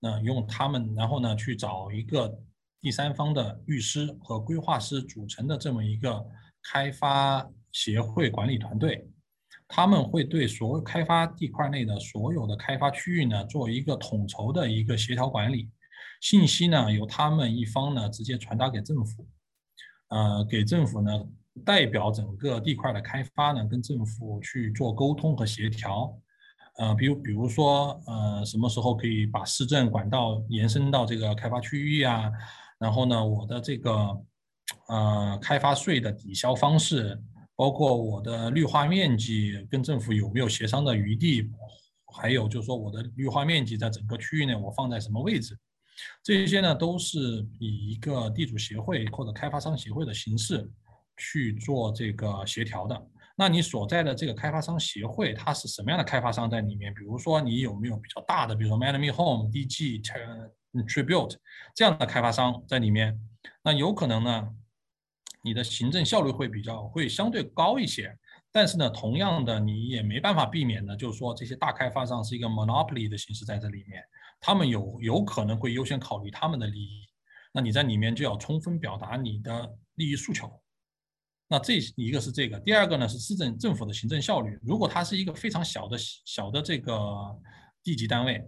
[0.00, 2.36] 那用他们，然后呢去找一个
[2.80, 6.26] 第三方的律师和规划师组成的这么一个
[6.62, 9.08] 开发协会管理团队。
[9.72, 15.70] 他们会对所有开发地块内的所有的开发区域呢，做一个统筹的一个协调管理，
[16.20, 19.28] 信息呢由他们一方呢直接传达给政府，
[20.08, 21.24] 呃，给政府呢
[21.64, 26.12] 代表整个地块的开发呢跟政府去做沟通和协调，
[26.78, 32.28] 呃，比如比如说呃什么时候可以把市政管道延伸到这个开发区域啊，
[32.80, 34.20] 然后呢我的这个
[34.88, 37.22] 呃开发税的抵消方式。
[37.60, 41.46] 包括我的绿化面积跟政府有没有协商的余地，
[42.06, 45.54] 还有就是说我的绿化面积在整个区域内我放在什么位置，
[46.22, 50.66] 这些呢都是以一个地主协会或者开发商协会的形式
[51.18, 52.98] 去做这个协调的。
[53.36, 56.94] 那你所在的这个开发商协会，它是什么样的开发商在里面？
[56.94, 60.02] 比如说你有没有比较大的，比如说 Manami Home、DG、
[60.88, 61.36] Tribute
[61.74, 63.20] 这样的开发商在里面？
[63.62, 64.48] 那有可能呢，
[65.42, 68.16] 你的行政效率会比较会相对高一些。
[68.52, 74.02] 但是呢，同样的你也没办法避免的，就是说这些大开发商是一个 monopoly 的形式在这里面，
[74.40, 77.06] 他们有有可能会优先考虑他们的利益。
[77.52, 80.50] 那你在里面就要充分表达你的利益诉求。
[81.48, 84.58] 那这一个是这个，第二个呢是市政政府的行政效率。
[84.62, 86.96] 如果它是一个非常小的小的这个
[87.82, 88.40] 地级单位，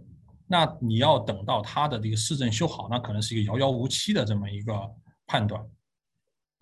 [0.47, 4.73] 那你要等到它的这个市政修好，那可能是一个遥遥无期的这么一个
[5.27, 5.61] 判断。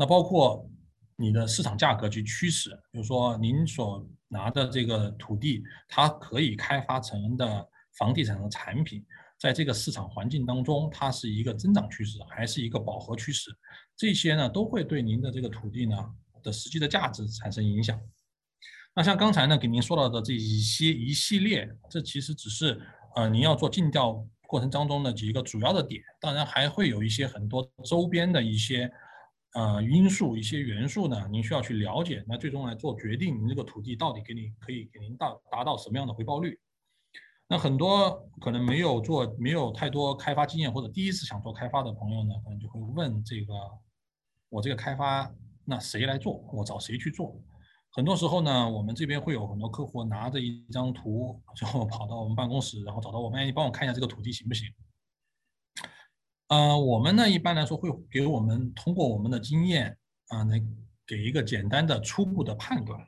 [0.02, 0.68] 那包括
[1.16, 9.06] 你的市场价格及趋势，比如说您所拿的这个土地，它可以开发成的房地产的产品，
[9.40, 13.52] 在这个市场环境当中，它是一个增长趋势还是一个饱和趋势？
[13.96, 15.96] 这些呢都会对您的这个土地呢。
[16.44, 18.02] 的实际的价值产生影响。
[18.96, 22.82] 那像刚才呢给您说到的这一些一系列，这其实只是
[23.16, 28.92] 呃您要做尽调过程当中的几个主要的点，当然还会有一些很多周边的一些
[29.54, 36.60] 呃因素、一些元素呢，您需要去了解，那最终来做决定，您这个土地到底给你可以给您到达到什么样的回报率。
[37.48, 43.54] 那很多可能没有做、没有太多开发经验或者第一次想做开发的朋友呢，可能就会问这个
[44.50, 45.30] 我这个开发。
[45.64, 46.44] 那谁来做？
[46.52, 47.40] 我找谁去做？
[47.92, 54.68] 很多时候呢，我们这边会有很多客户拿着一张图，然后跑到我们办公室，然后找到我们，哎，你帮我看一下这个土地行不行？
[56.52, 59.98] 呃，我们呢一般来说会给我们通过我们的经验
[60.28, 60.62] 啊，来
[61.08, 63.00] 给一个简单的初步的判断。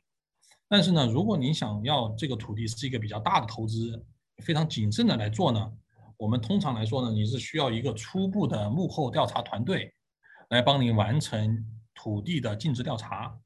[0.69, 4.01] 但是呢，如果您想要这个土地是一个比较大的投资，
[4.45, 5.71] 非常谨慎的来做呢，
[6.15, 9.93] 我们通常来说呢，你是需要一个初步的幕后调查团队
[10.49, 11.69] 来帮您完成。
[11.95, 13.37] 土地的尽职调查，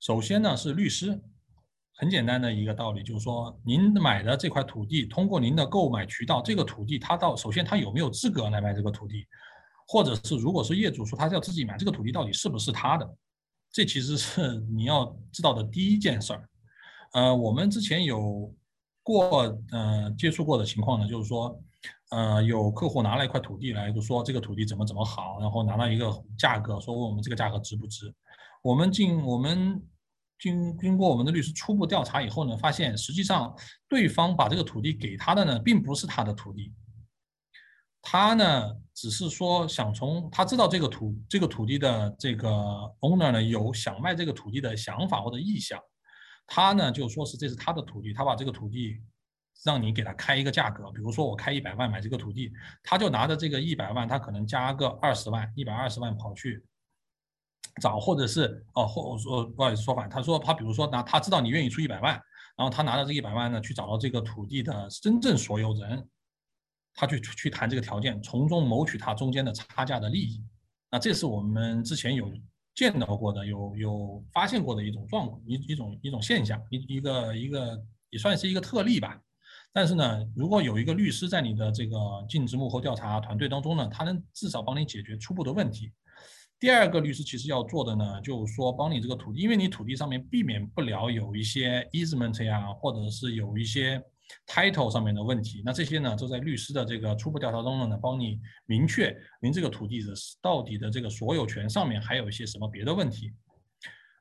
[0.00, 1.18] 首先呢是律师，
[2.00, 9.26] 很简单的一个道理，就是说您买的这块土地，通过您的购买渠道，这个土地它到首先它有没有资格来卖这个土地，
[9.86, 13.06] 或者是如果是业主说他要自己买这个土地，到底是不是他的，
[13.70, 16.48] 这其实是 你要知道的第一件事儿。
[17.12, 18.50] 呃，我们之前有
[19.02, 21.60] 过呃接触过的情况呢，就是说。
[22.10, 28.12] 呃，有客户拿了一块土地来，就说这个土地怎么怎么好，然后拿了一个价格，说问我们这个价格值不值？
[28.62, 29.80] 我们进我们
[30.40, 33.54] 经经过我们的律师初步调查以后呢，发现实际上
[33.88, 36.72] 对方把这个土地给他的呢，并不是他的土地，
[38.02, 42.48] 他呢只是说想从他知道这个土这个土地的这个
[43.00, 45.78] owner 呢有想卖这个土地的想法或者意向，
[46.46, 49.00] 他呢就说是这是他的土地，他把这个土地。
[49.62, 52.50] 让你给他开一个价格，比如说我开一百万买这个土地，
[52.82, 56.64] 他就拿着这个一百万，他可能加个二十万，一百二十万跑去
[57.80, 62.12] 找，或者是哦，或说不好意思说反，他说他比如说拿他知道你愿意出一百万，
[62.56, 66.06] 然后他拿着这一百万呢去找到这个土地的真正所有人，
[66.94, 70.44] 他去去谈这个条件，从中谋取他中间的差价的利益。
[70.90, 72.30] 那这是我们之前有
[72.74, 77.80] 见到过的，有有发现过的一种状况，一一种一种现象，一一个一个
[78.10, 79.18] 也算是一个特例吧。
[79.72, 81.96] 但是呢，如果有一个律师在你的这个
[82.28, 85.92] 尽职幕后调查团队当中呢，他能至少帮你解决初步的问题。
[86.60, 93.98] 第二个律师其实要做的呢，就是说帮你这个土地，因为你土地上面避免不了有一些 easement 呀，或者是有一些
[94.46, 95.62] title 上面的问题。
[95.64, 103.32] 那这些呢，都在律师的这个初步调查当中呢，帮你明确您这个土地的到底的这个所有权上面还有一些什么别的问题。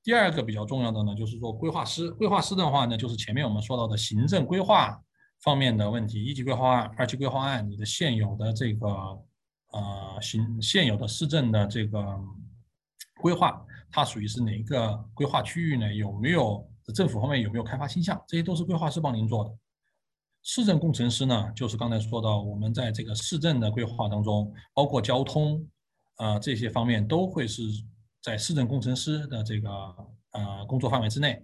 [0.02, 4.98] 第二个比较重要的呢，就是说规划师，规划师的话呢，就是前面我们说到的行政规划。
[5.42, 8.86] 方面的问题，一级规划案、二级规划案，你的现有的这个
[9.72, 12.20] 呃行现有的市政的这个
[13.22, 15.94] 规划，它属于是哪一个规划区域呢？
[15.94, 18.20] 有没有政府方面有没有开发倾向？
[18.28, 19.52] 这些都是规划师帮您做的。
[20.42, 25.68] 市政工程师呢，就是刚才说到，我们在这个市政的规划当中，包括交通
[26.16, 27.62] 啊这些方面，都会是
[28.24, 29.70] 在市政工程师的这个
[30.32, 31.44] 呃工作范围之内。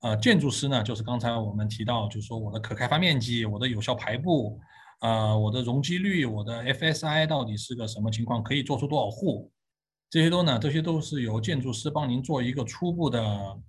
[0.00, 4.60] 呃，建筑师呢，就是刚才我们提到，就是说我的可开发面积、我的有效排布，
[5.00, 9.50] 呃，我的容积率、我的 FSI 到底是个什么情况，可以做出多少户，
[10.10, 13.20] 这些都呢，这些都是由建筑师帮您做一个初步的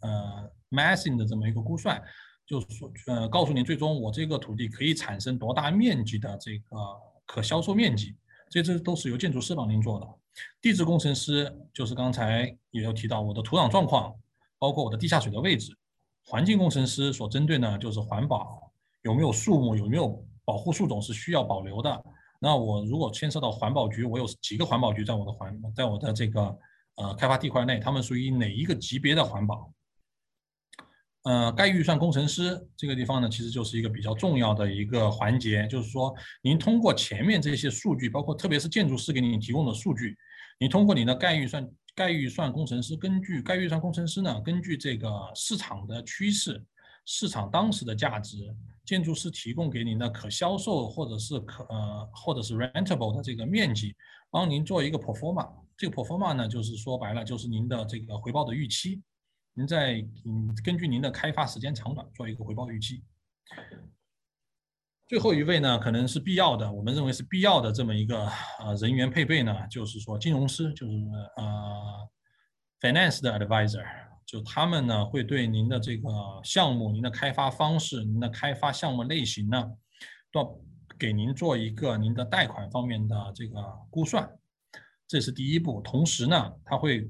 [0.01, 2.01] 呃 massing 的这么一个估算，
[2.45, 6.77] 就是说呃，告诉您最终我这个土地可以产生多大面积的这个
[7.25, 8.15] 可销售面积，
[8.49, 10.07] 这这都是由建筑师帮您做的。
[10.61, 14.13] 地质工程师就是刚才也有提到我的土壤状况。
[14.57, 15.77] 包括我的地下水的位置。
[16.23, 18.71] 环境工程师所针对呢，就是环保
[19.03, 22.03] 有没有树木，有没有保护树种是需要保留的。
[22.39, 26.57] 那我如果牵涉到环保局，我有几个环保局在我的环，在我的这个
[26.95, 29.71] 呃开发地块内，他们属于哪一个级别的环保？
[31.23, 40.15] 呃，概预算工程师这个地方呢，其实就是一个比较重要的一个环节，就是说，您通过前面这些数据，包括特别是建筑师给你提供的数据，
[40.59, 46.63] 你通过你的概预算概预算工程师，根据概预算工程师呢，根据这个市场的趋势、
[47.07, 48.37] 市场当时的价值，
[48.85, 53.95] 建筑师提供给您的可销售或者是可呃或者是 rentable 的这个面积，
[54.29, 55.51] 帮您做一个 performa。
[55.75, 59.01] 这个 performa 呢，就是说白了，就是您的这个回报的预期。
[59.53, 63.03] 您在嗯，根据您的开发时间长短做一个回报预期。
[65.07, 68.27] 最后一位呢，可能是必要的，我们认为是必要的这么一个
[68.59, 70.93] 呃人员配备呢，就是说金融师，就是
[71.37, 72.09] 呃
[72.81, 73.85] finance 的 advisor，
[74.25, 76.09] 就他们呢会对您的这个
[76.43, 79.71] 项目、您的开发方式、您的开发项目类型呢，
[80.31, 80.61] 都
[80.97, 84.29] 给您做一个您的贷款方面的这个估算，
[85.07, 85.81] 这是第一步。
[85.81, 87.09] 同时呢，他会。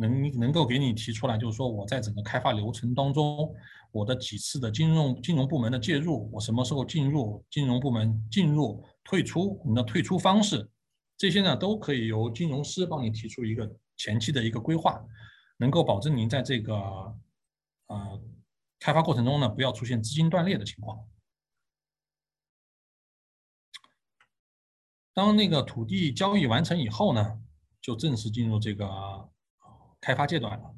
[0.00, 3.52] 能能够给你提出来，就是说我在整个开发流程当中，
[3.90, 10.70] 我的几次的金融金融部门的介入，我什么时候进入金融部门进入退出，你的退出方式，
[11.16, 15.04] 这些呢都可以由金融师帮你提出一个前期的一个规划，
[15.58, 16.74] 能够保证您在这个
[17.86, 18.20] 呃
[18.80, 21.06] 开发过程中呢不要出现资金断裂的情况。
[25.12, 27.40] 当那个土地交易完成以后呢，
[27.80, 29.30] 就正式进入这个。
[30.00, 30.74] 开发阶段了，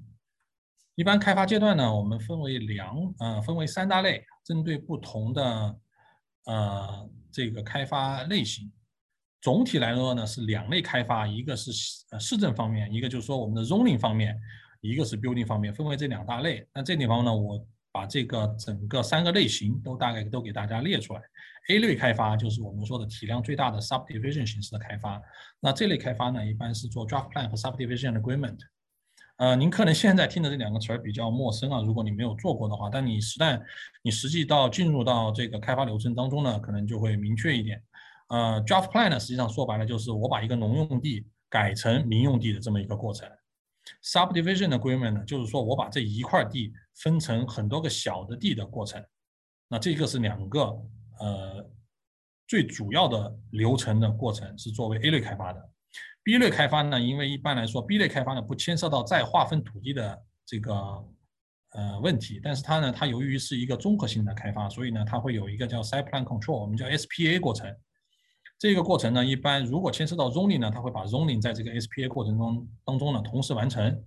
[0.95, 5.79] 一般开发阶段呢，我们分为两，呃，分为三大类，针对不同的，
[6.47, 8.73] 呃，这个开发类型，
[9.43, 11.71] 总体来说呢是两类开发，一个是
[12.19, 14.35] 市政方面，一个就是说我们的 zoning 方面，
[14.81, 16.67] 一个是 building 方面，分为这两大类。
[16.75, 21.21] 那这地方呢，我把这个整个三个类型都大概都给大家列出来。
[21.69, 25.21] A 类开发就是我们说的体量最大的 subdivision 形式的开发，
[25.61, 28.59] 那这类开发呢，一般是做 draft plan 和 subdivision agreement。
[29.37, 33.61] 呃，您可能现在听的这两个词儿比较陌生啊，如果你没有做过的话，但你实在
[34.03, 37.83] 你实际到进入到这个开发流程当中呢，可能就会明确一点。
[38.29, 43.29] 呃，draft plan 呢，实际上说白了就是我把一个农用地改成民用地的这么一个过程。
[44.03, 49.05] Subdivision agreement 呢，就是说我把这一块地分成很多个小的地的过程。
[49.69, 50.61] 那这个是两个
[51.21, 51.71] 呃
[52.47, 55.71] 最主要的流程的过程，是作为 A 类开发的。
[56.23, 60.75] B 类开发呢，因为一般来说 B 类开发呢不牵涉到再划分土地的这个
[61.71, 67.75] 呃问题，但是它呢，它由于是一个综合性的开发，所以呢，它会有一个叫 Site Plan Control，我们叫 SPA 过程。
[68.61, 74.05] 这个过程呢，一般如果牵涉到 Zoning 呢，它会把 Zoning 在这个 SPA 过程中当中呢同时完成。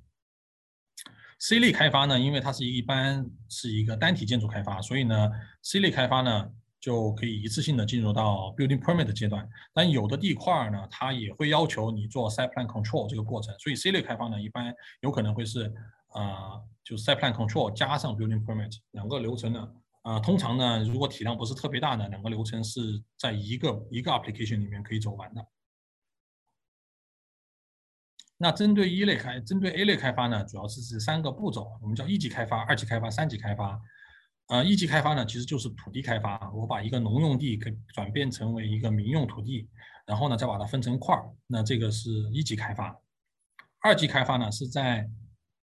[1.40, 5.30] C 类开发呢，因为它是一般是一个单体建筑开发，所以呢
[5.64, 6.50] ，C 类开发呢。
[6.84, 15.74] 就可以一次性的进入到 building permit 阶段，但有的地块呢，它也会要求你做 site plan control 这个过程，所以 C 类开发呢，一般有可能会是
[16.10, 19.66] 啊，就 site plan control 加上 building permit 两个流程呢，
[20.04, 25.46] 啊，通常呢，如果体量不是特别大的，两个流程是在一个一个 application 里面可以走完的。
[28.38, 33.80] 那针对一类开，针对 A 类开发呢，主要是这三个步骤，我们叫一级开发、二级开发、三级开发。
[34.48, 36.52] 呃，一级开发呢，其实就是土地开发。
[36.52, 39.70] 我把一个农用地给转变成为一个民用土地，
[40.06, 42.94] 然后呢，再把它分成块儿，那这个是一级开发。
[43.80, 45.10] 二级开发呢，是在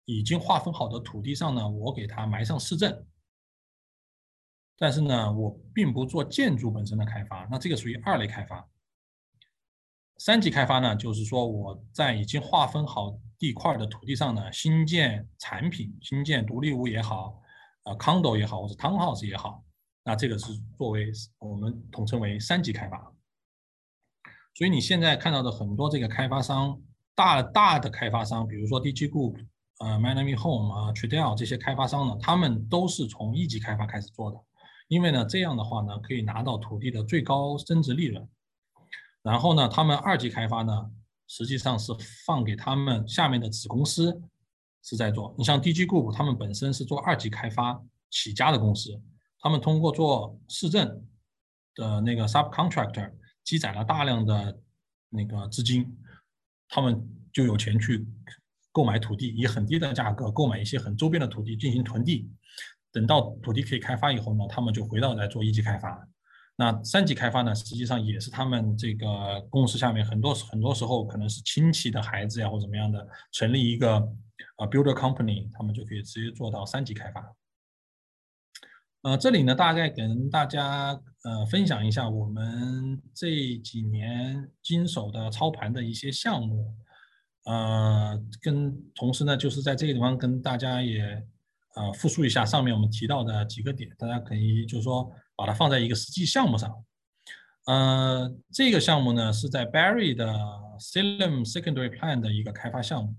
[0.05, 3.05] 已经划分好的土地上呢，我给它埋上市政。
[4.81, 8.67] 但是呢，我并不做建筑本身的开发，那这个属于二类开发。
[10.17, 17.39] 三级开发呢，就是说我在已经划分好地块的土地上呢，新建产品，新建独立屋也好。
[17.83, 19.63] 啊，condo 也好，或者 townhouse 也好，
[20.03, 22.97] 那这个是作为我们统称为三级开发。
[24.55, 26.79] 所以你现在看到的很多这个开发商，
[27.15, 29.35] 大大的开发商，比如说 DG Group、
[29.79, 34.39] 呃 Miami Home 啊、Tradell 这些开发商呢，他们都是从一级开发开始做的，
[34.91, 38.27] 因为呢这样的话呢，可以拿到土地的最高增值利润。
[39.23, 40.91] 然后呢，他们二级开发呢，
[41.27, 41.93] 实际上是
[42.25, 44.21] 放给他们下面的子公司。
[44.83, 47.79] 是在做，你像 DG Group，他们本身是做二级开发
[48.09, 48.99] 起家的公司，
[49.39, 51.05] 他们通过做市政
[51.75, 53.13] 的那个 subcontractor，
[53.43, 54.59] 积攒了大量的
[55.09, 55.95] 那个资金，
[56.67, 56.99] 他们
[57.31, 58.07] 就有钱去
[58.71, 62.27] 购买土地，以很低的价格购买一些很周边的土地进行囤地，
[62.91, 66.07] 等到土地可以开发以后呢，他们就回到来做一级开发。
[66.55, 74.07] 那三级开发呢，实际上也是他们这个公司下面很多很多时候可能是亲戚的孩子呀或怎么样的，成立一个。
[74.57, 77.35] 啊，builder company，他们就可以直接做到三级开发。
[79.03, 86.75] 呃，这里呢，大概跟大家呃分享一下我们这几年经手的操盘的一些项目，
[87.45, 91.23] 呃，跟同时呢，就是在这个地方跟大家也
[91.75, 96.71] 呃复述一下上面我们提到的几个点，大家可以就是说把它放在一个实际项目上。
[97.65, 100.33] 呃，这个项目呢是在 Barry 的
[100.79, 103.15] Salem Secondary Plan 的一个开发项目。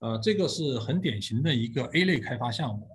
[0.00, 2.88] 呃，这个是很典型的一个 A 类开发项目，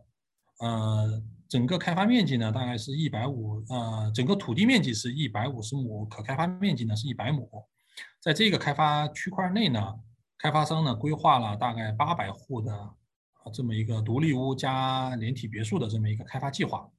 [0.60, 7.50] 呃，整个开发面积呢大概是一百五，呃，整个土地面积是一百五十亩，可开发面积呢是一百亩。
[8.20, 9.82] 在这个开发区块内呢，
[10.38, 12.94] 开发商呢规划了大概八百户的
[13.52, 16.90] 这么一个独立屋加连体别墅的这么一个开发计划。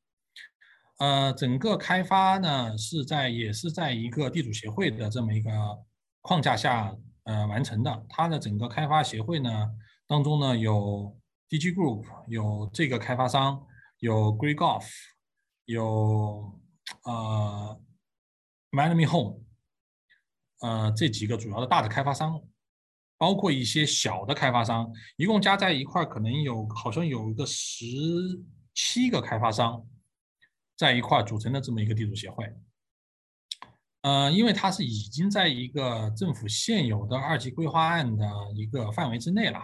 [0.99, 5.51] 呃，整个开发呢是在也是在一个地主协会的这么一个
[6.23, 6.93] 框架下
[7.23, 9.51] 呃完成的，它的整个开发协会呢。
[10.09, 11.17] 当中呢有
[11.49, 13.65] DG Group，有这个开发商，
[13.99, 14.89] 有 Grey Golf，
[15.67, 16.59] 有
[17.05, 17.81] 呃
[18.73, 19.41] Miami Home，
[20.61, 22.43] 呃这几个主要的大的开发商，
[23.19, 27.85] 包括一些小的开发商，一共加在一块可能有好像有一个十
[28.73, 29.85] 七个开发商
[30.77, 32.49] 在一块组成的这么一个地主协会。
[34.03, 39.59] 呃，因为它是已经在一个政府现有的二级规划案的一个范围之内了。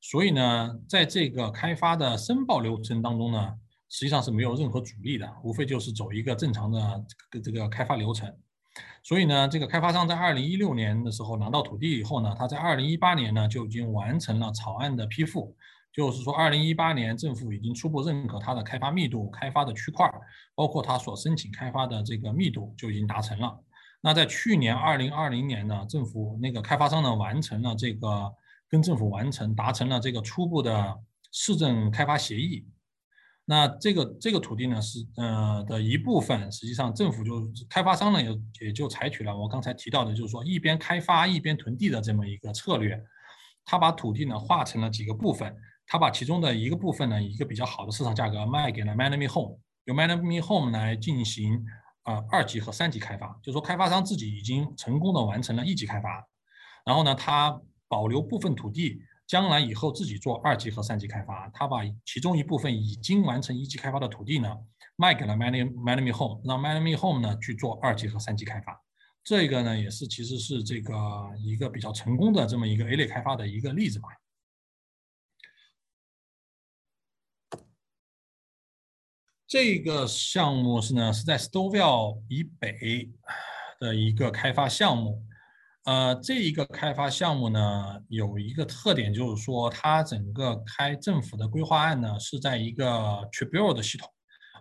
[0.00, 3.54] 所以呢，在这个开发的申报流程当中呢，
[3.88, 8.28] 实际上是没有任何阻力的，无非就是走一个正常的这个这个开发流程。
[9.02, 15.56] 所以呢，这个开发商在二零一六年的时候拿到土地以后呢，他在二零一八年呢就已经完成了草案的批复，
[15.92, 20.08] 就是说二零一八年政府已经初步认可它的开发密度、开发的区块，
[20.54, 23.58] 包括他所申请开发的这个密度就已经达成了。
[24.00, 28.32] 那在去年二零二零年呢，政府那个开发商呢完成了这个。
[28.72, 30.98] 跟政府完成达成了这个初步的
[31.30, 32.66] 市政开发协议，
[33.44, 43.02] 那这个这个土地呢是呃的一部分，实际上政府就开发商呢也也就采取了我刚才提到的，就是说一边开发一边囤地的这么一个策略，
[43.64, 45.54] 他把土地呢划成了几个部分，
[45.86, 51.64] 他把其中的一个部分呢一个比较好的市场价格卖给了 Manami Home，由 Manami Home 来进行
[52.02, 56.26] 啊二级和三级开发，就是说开发商自己已经成功的完成了一级开发，
[56.84, 57.60] 然后呢他。
[57.88, 59.02] 保留部分土地，
[59.32, 61.48] 将来以后自己做二级和三级开发。
[61.54, 64.54] 他把其中一部分已经完成一级开发的土地呢，
[64.94, 68.78] 卖给了 Miami Miami Home，让 Miami Home 呢去做二级和三级开发。
[69.24, 70.94] 这个呢，也是其实是这个
[71.38, 74.10] 一个比较成功的这么一个 A 类开发的一个例子吧。
[79.46, 83.10] 这个项目是呢，是在 Stovall 以北
[83.80, 85.24] 的一个开发项目。
[85.84, 92.86] 呃，这一个开发项目呢，有一个特点，就是说它整个开政府的规划案呢是在一个
[93.32, 94.08] Tribune 的系统。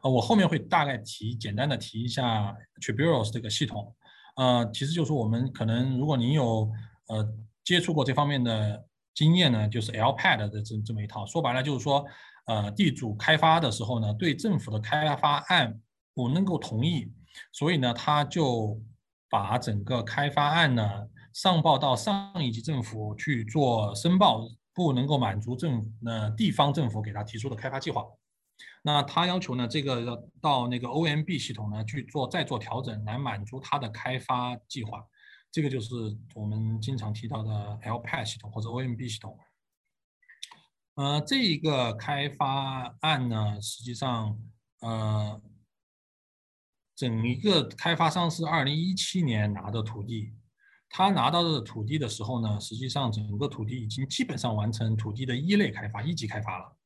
[0.01, 3.95] 呃，我后面会大概提，简单的提一下 Tribune 这个系统。
[4.35, 6.71] 呃，其实就是我们可能，如果您有
[7.07, 7.27] 呃
[7.63, 11.23] 接触过这方面的经验呢，就是 LPAD 的这这么一套。
[11.27, 12.03] 说白了就是说，
[12.45, 15.79] 呃，地主开发的时候呢，对政府的开发案
[16.15, 17.11] 不能够同意，
[17.51, 18.81] 所以呢，他就
[19.31, 21.07] 把整个开发案呢。
[21.33, 28.05] 上报到上一级政府去做申报，不能够满足政府呃地方政府给他提出的开发计划，
[28.81, 35.01] 那他要求呢，这个要到那个 OMB 系统呢去做再做调整，来满足他的开发计划。
[35.53, 35.95] 这个就是
[36.35, 39.39] 我们经常提到的 LPA 系统或者 OMB 系统。
[40.95, 44.37] 呃，这一个开发案呢，实际上
[44.81, 45.41] 呃，
[47.01, 50.35] 整一个开发商是二零一七年拿的土地。
[50.87, 56.77] 他拿到的土地的时候呢，实际上整个土地已经基本上完成土地的一类开发、一级开发了。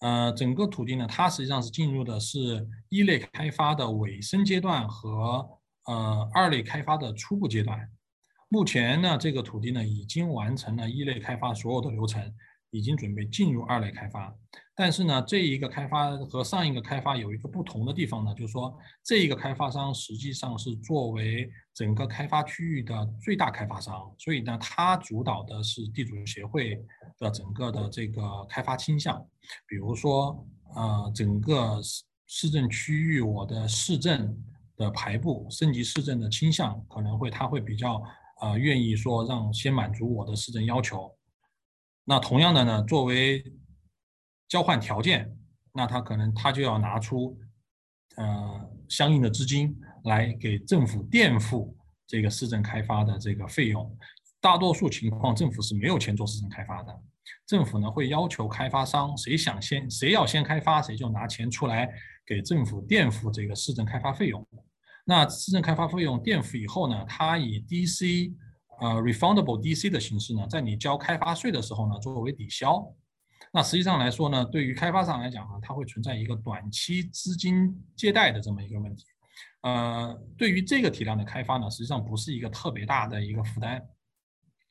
[0.00, 5.48] 呃，整个土地呢，它实际上是进入的是一类开发的尾声阶段和
[5.84, 7.78] 呃二类开发的初步阶段。
[8.48, 12.34] 目前呢，这个土地呢已经完成了一类开发所有的流程。
[12.70, 14.34] 已经准备进入二类开发，
[14.76, 26.82] 但是呢，这一个开发和上一个开发有一个不同的地方呢，就是说这一个开发商实际上是作为整个开发区域的最大开发商，所以呢，他主导的是地主协会
[27.18, 29.24] 的整个的这个开发倾向，
[29.68, 30.44] 比如说，
[30.74, 34.36] 呃，整个市市政区域我的市政
[34.76, 38.02] 的排布升级市政的倾向可能会他会比较
[38.40, 41.14] 呃愿意说让先满足我的市政要求。
[42.04, 43.44] 那同样的呢，作为
[44.48, 45.36] 交换条件，
[45.72, 47.38] 那他可能他就要拿出
[48.16, 49.74] 呃相应的资金
[50.04, 51.76] 来给政府垫付
[52.06, 53.96] 这个市政开发的这个费用。
[54.40, 56.94] 大多数情况，政府是没有钱做市政开发的。
[57.46, 61.90] 政府呢会要求开发商，谁想先谁要先开发，谁就拿钱出来
[62.26, 64.46] 给政府垫付这个市政开发费用。
[65.06, 68.32] 那市政开发费用垫付以后呢，它以 DC
[68.80, 72.86] 呃 refundable DC 的形式呢，在你交开发税的时候呢，作为抵消。
[73.56, 79.04] 那实际上来说呢，对于开发商来讲呢，它会存在一个短期资金借贷的这么一个问题。
[79.60, 83.80] 呃，对于这个体量的开发呢，实际上不是一个特别大的一个负担。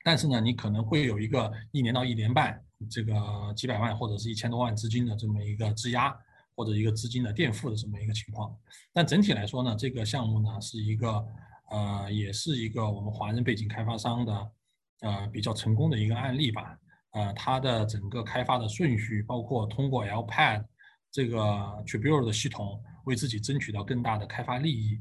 [0.04, 3.14] 但是呢，你可能会有一个一年到一年半，这个
[3.56, 6.14] 几百万或者是一千多万资金的这么一个质押，
[6.54, 8.54] 或者一个资金的垫付的这么一个情况。
[8.92, 11.26] 但整体来说呢，这个项目呢是一个
[11.70, 14.52] 呃，也是一个我们华人背景开发商的
[15.00, 16.78] 呃比较成功的一个案例吧。
[17.14, 20.66] 呃，它的整个开发的顺序，包括通过 LPAD
[21.12, 21.38] 这个
[21.86, 25.00] Tribune 的系统为自己争取到更大的开发利益，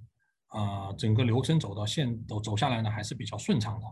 [0.49, 3.87] 啊，整个流程走到现走走下来呢，还是比较顺畅的。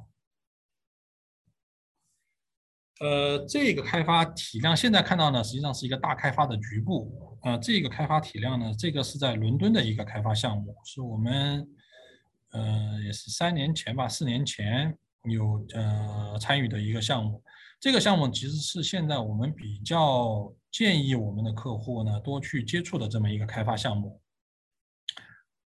[3.06, 7.38] 呃，这个开发体量现在看到呢，实际上是一个大开发的局部。
[7.42, 11.66] 呃，这个开发体量呢，这个是在伦敦的一个开发项目，是我们
[12.50, 14.94] 呃也是三年前吧，四年前
[15.24, 17.42] 有呃参与的一个项目。
[17.80, 24.20] 这个项目其实是现在我们比较建议我们的客户呢多去接触的这么一个开发项目。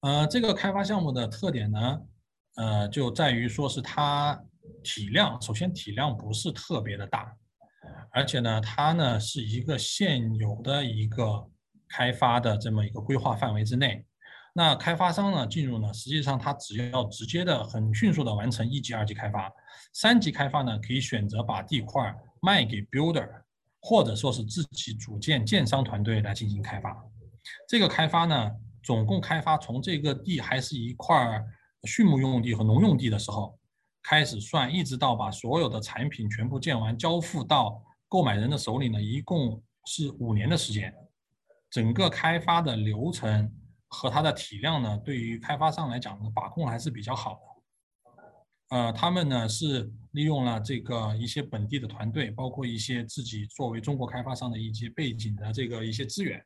[0.01, 1.99] 呃，这个开发项目的特点呢，
[2.55, 4.41] 呃，就在于说是它。
[4.81, 7.35] 体量首先体量不是特别的大，
[8.11, 11.45] 而且呢，它呢是一个现有的一个
[11.89, 14.05] 开发的这么一个规划范围之内。
[14.53, 19.51] 那开发商呢进入呢，实际上他只要直接的很迅速的完成一级、二级开发，
[19.93, 23.29] 三级开发呢可以选择把地块卖给 builder，
[23.79, 26.95] 或者说是自己组建建商团队来进行开发。
[27.67, 28.51] 这个开发呢，
[28.83, 31.41] 总共开发从这个地还是一块
[31.83, 33.57] 畜牧用地和农用地的时候。
[34.05, 40.93] 开始算，一直到把所有的产品全部建完，交付到购买人的手里呢，一共是五年的时间。
[41.69, 43.49] 整个开发的流程
[43.87, 47.41] 和它的体量呢，对于开发商来讲呢，把控还是比较好的。
[48.73, 56.43] 呃，他们呢是利用了这个一些本地的团队，包括一些自己作为中国开发商的一些背景的这个一些资源。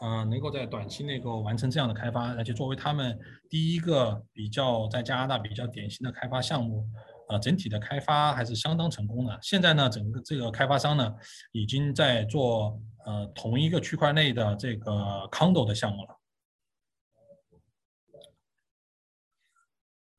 [0.00, 6.86] 呃，能够在短期内够完成这样的开发，而且作为他们第一个比较在加拿大比较典型的开发项目，
[7.30, 9.38] 呃，整体的开发还是相当成功的。
[9.40, 11.10] 现在呢，整个这个开发商呢，
[11.52, 14.92] 已经在做呃同一个区块内的这个
[15.32, 16.20] condo 的项目了。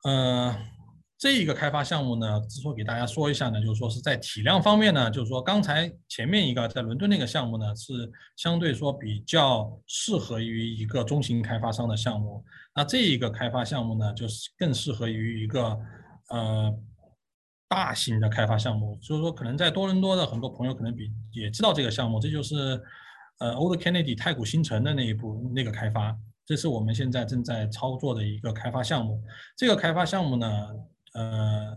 [0.06, 0.77] 嗯。
[1.20, 7.92] 这一个开发项目呢，之所以给大家说一下呢，就是说是在体量方面呢，就是说刚才前面一个在伦敦那个项目呢，是
[8.36, 12.46] 相对说比较适合于一个中型开发商的项目。
[12.76, 15.76] 那这一个开发项目呢，就是更适合于一个
[16.30, 16.72] 呃
[17.68, 18.96] 大型的开发项目。
[19.02, 22.80] 所以说，可能在多伦多的很多朋友可能比也知道这个项目，这就是
[23.40, 26.16] 呃 Old Kennedy 太古新城的那一部那个开发，
[26.46, 29.20] 这是我们现在正在操作的一个开发项目。
[29.58, 30.48] 这个开发项目呢。
[31.18, 31.76] 呃，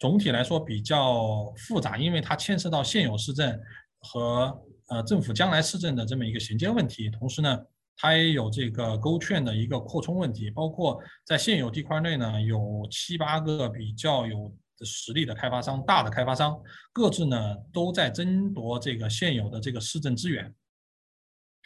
[0.00, 3.56] 总体来说比较复杂，因为它牵涉到现有市政
[4.00, 7.56] 和呃政府将来市政的这么一个衔接问题，同时呢，
[7.96, 16.60] 它也有这个勾券的一个扩充问题，包括在现有地块内呢，有七八个比较有实力的开发商，大的开发商
[16.92, 20.52] 各自呢都在争夺这个现有的这个市政资源。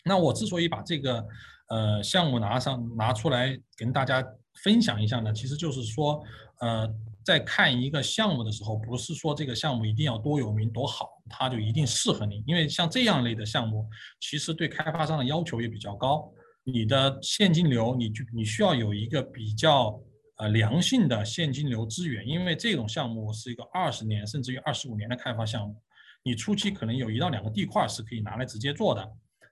[0.04, 1.26] 那我之所以把这个
[1.68, 4.22] 呃项目拿上拿出来跟大家。
[4.54, 6.22] 分享一下呢，其实就是说，
[6.60, 6.88] 呃，
[7.24, 12.44] 在看一个项目的时候，不是说这个项目一定要多有名多好，它就一定适合你。
[12.46, 13.88] 因为像这样类的项目，
[14.20, 16.30] 其实对开发商的要求也比较高。
[16.64, 19.98] 你的现金流，你就你需要有一个比较
[20.36, 25.74] 呃良性的现金流资源，因为这种项目是一个二十年甚至于二十五年的开发项目，
[26.22, 29.04] 你初期可能有一到两个地块是可以拿来直接做的，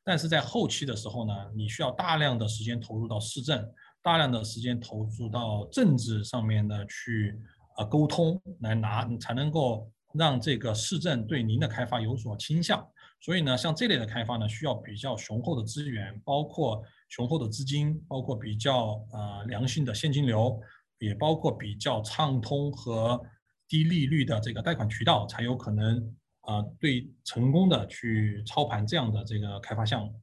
[0.04, 3.66] 但是在后期的时候呢，你需要大量的时间投入到市政。
[4.02, 7.38] 大量的时间投入到政治上面的去
[7.76, 12.86] 呃沟通，来拿才能够让这个市政对您的开发有所倾向。
[13.20, 20.58] 所以呢，像这类的开发呢，需要比较雄厚的资源，包括雄厚的资金，包括比较呃良性的现金流，
[20.98, 23.20] 也包括比较畅通和
[23.68, 30.20] 低利率的这个贷款渠道，才有可能啊对成功的去操盘这样的这个开发项目。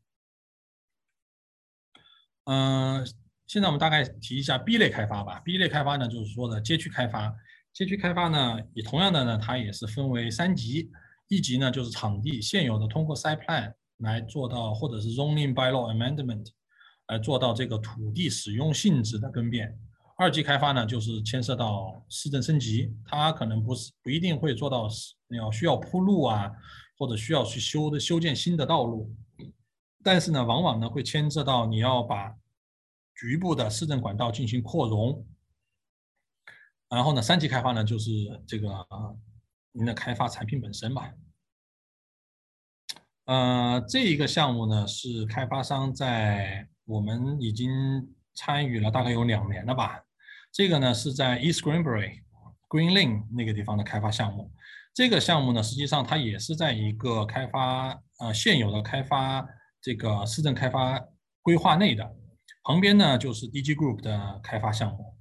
[2.46, 3.08] 嗯。
[3.48, 5.40] 现在我们大概提一下 B 类开发吧。
[5.40, 7.34] B 类开发呢，就是说的街区开发。
[7.74, 10.92] 街区开发呢，也同样的呢，它也是分为三级。
[11.30, 16.48] 一级呢，就是场地现有的通过 site plan 来做到，或者是 zoning bylaw amendment
[17.08, 19.78] 来做到这个土地使用性质的更变。
[20.18, 24.90] 二级开发呢，就是牵涉到市政升级，它可能不是不一定会做到
[25.30, 26.52] 要需要铺路啊，
[26.98, 29.14] 或者需要去修的修建新的道路，
[30.04, 32.34] 但是呢，往往呢会牵涉到你要把
[33.20, 35.26] 局部的市政管道进行扩容。
[36.90, 38.10] 然后呢，三级开发呢就是
[38.48, 38.70] 这个
[39.74, 41.12] 您的开发产品本身吧。
[43.26, 47.70] 呃，这一个项目呢是开发商在我们已经
[48.34, 50.02] 参与了大概有两年了吧。
[50.54, 52.22] 这个呢是在 East Greenbury
[52.70, 54.50] Green Lane 那个地方的开发项目。
[54.94, 59.46] 这个项目呢，实际上它也是在一个开发呃现有的开发
[59.82, 60.98] 这个市政开发
[61.42, 62.16] 规划内的。
[62.68, 65.16] 旁边呢就是 DG Group 的开发项目。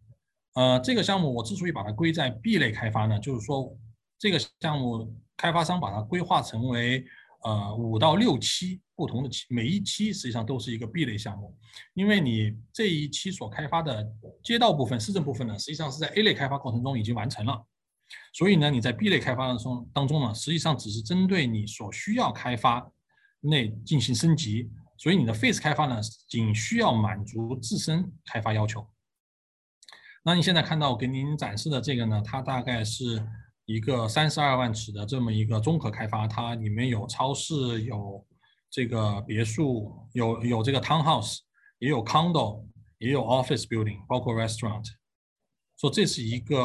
[0.54, 3.72] 呃，这个项目我之所以把它归在 B 类开发呢，就是说
[4.18, 7.06] 这个项目开发商把它规划成为
[7.44, 11.56] 呃五到六期不同的期，每一期实际上都是一个 B 类项目，
[11.94, 14.04] 因为你这一期所开发的
[14.42, 17.64] 街道部分、市政部分呢，实际上是在 A 类开发过程中已经完成了，
[18.32, 22.90] 所以呢，你在 B 类开发的中当中呢，实际上只是针对你所需要开发
[23.40, 24.68] 内进行升级，
[24.98, 28.86] 所以你的 face 开发呢，仅需要满足自身开发要求。
[30.24, 33.24] 那你现在看到我给您展示的这个呢，它大概是
[33.66, 38.26] 一个三十二万尺的这么一个综合开发，它里面有超市，有
[38.70, 41.38] 这个别墅，有有这个 townhouse，
[41.78, 42.64] 也有 condo，
[42.98, 44.86] 也有 office building，包括 restaurant。
[45.78, 46.56] 说这是一个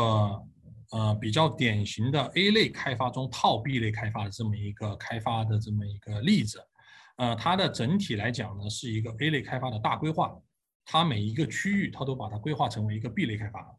[0.91, 6.59] 呃比较典型的 A 类开发中套 B 类开发的这么一个开发的这么一个例子。
[7.18, 10.36] 呃，它的整体来讲呢，是一个 A 类开发的大规划。
[10.84, 13.78] 它每一个区域，它都把它规划成为一个 B 类开发。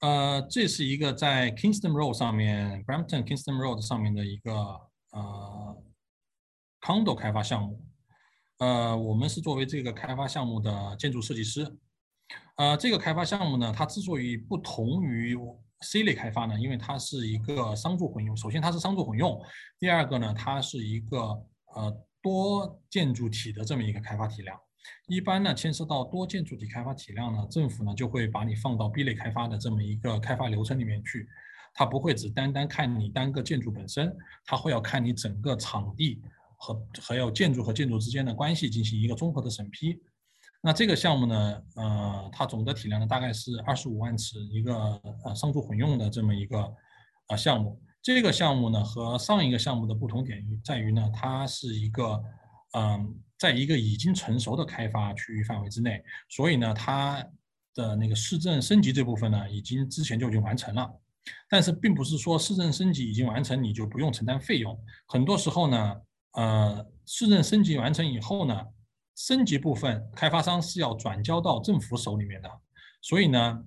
[0.00, 4.52] 呃，这是一个在 Kingston Road 上面，Brampton Kingston Road 上面的一个
[5.10, 5.82] 呃
[6.80, 7.84] condo 开发项目。
[8.58, 11.76] 呃，我们是作为这个开发项目的建筑设计师。
[12.56, 15.36] 呃，这个开发项目呢，它之所以不同于
[15.82, 18.36] C 类开发呢，因为它是一个商住混用。
[18.36, 19.38] 首先，它是商住混用；
[19.78, 21.18] 第二个呢，它是一个
[21.74, 22.06] 呃。
[22.22, 24.58] 多建筑体的这么一个开发体量，
[25.06, 31.28] 一般呢牵涉到多建筑体开发体量呢，政府呢就会把你放到 B 类开发的这么一个开发流程里面去，
[31.72, 34.12] 它不会只单单看你单个建筑本身，
[34.44, 36.20] 它会要看你整个场地
[36.58, 39.96] 和还有建筑和建筑之间的关系进行一个综合的审批。
[40.66, 44.74] 那这个项目呢，呃，它总的体量呢大概是二十五万尺一个
[45.24, 46.58] 呃商住混用的这么一个
[47.28, 47.80] 呃项目。
[48.02, 52.20] 这个项目呢和上一个项目的不同点在于呢，它是一个，
[52.72, 57.24] 嗯，在一个已经成熟的开发区域范围之内，所以呢，它
[57.72, 60.92] 的那个市政升级这部分呢，已经之前就已经完成了。
[61.48, 65.96] 但是并不是说市政升级已经完成你就不用承担费用，很多时候呢，
[66.32, 68.60] 呃，市政升级完成以后呢，
[69.16, 72.48] 升级部分开发商是要转交到政府手里面的，
[73.02, 73.64] 所以呢，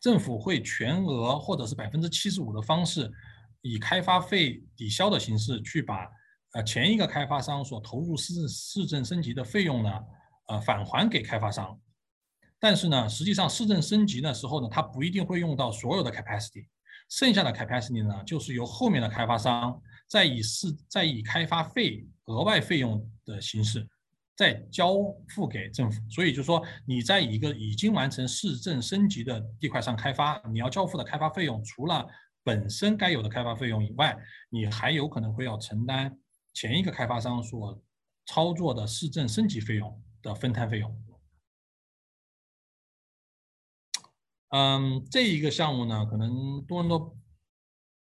[0.00, 3.10] 政府会全额或者是百分之七十五的方式。
[3.66, 6.06] 以开发费抵消的形式去把
[6.52, 9.90] 呃前一个开发商所投入市市政升级的费用呢，
[10.48, 11.80] 呃返还给开发商，
[12.58, 16.68] 但是呢，实际上市政升级的时候呢，它不一定会用到所有的 capacity，
[17.08, 23.88] 剩下的 capacity 呢，就是由后面的开发商再以市再以开发费额外费用的形式
[24.36, 24.94] 再交
[25.28, 32.06] 付给政府，所以就说你在一个已经完成市政升级的地块上开发，你要交付的开发费用除了
[32.42, 34.16] 本身该有的开发费用以外，
[34.50, 36.18] 你还有可能会要承担
[36.52, 37.80] 前一个开发商所
[38.26, 41.04] 操作的市政升级费用的分摊费用。
[44.50, 47.16] 嗯，这一个项目呢，可能多伦多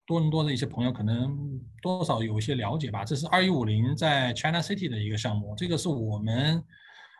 [0.07, 3.05] 多伦多的一些朋友可能多少有一些了解吧。
[3.05, 6.63] 这是二一五零在 China City 的一个项目，这个是我们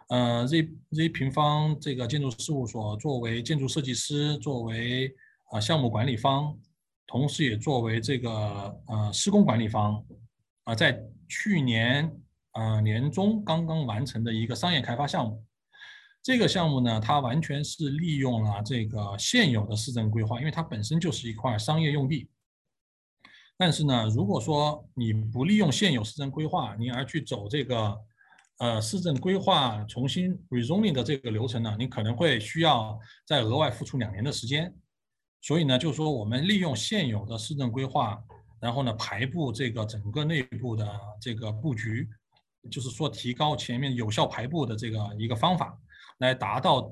[0.09, 5.15] 呃 Z Z 平方这个建筑事务所作为建筑设计师，作为
[5.51, 6.57] 啊项目管理方。
[7.07, 8.31] 同时，也作为这个
[8.87, 10.03] 呃施工管理方，
[10.65, 12.11] 啊，在去年
[12.53, 15.45] 啊年中刚刚完成的一个商业开发项目。
[16.23, 22.27] 这个项目呢，它完全是利用了这个现有的市政规划，因为它本身就是一块商业用地。
[23.57, 27.97] 但是呢，如果说你不利用现有市政规划，你而去走这个
[28.59, 34.75] 呃市政规划重新 rezoning 的这个流程呢，你可能会需要再额外付出两年的时间。
[35.41, 38.19] 所以呢，就是说我们利用现有的市政规划，
[38.61, 42.09] 然后呢排布这个整个内部的这个布局，
[42.71, 45.79] 就是说提高前面有效排布的这个一个方法，
[46.19, 46.91] 来达到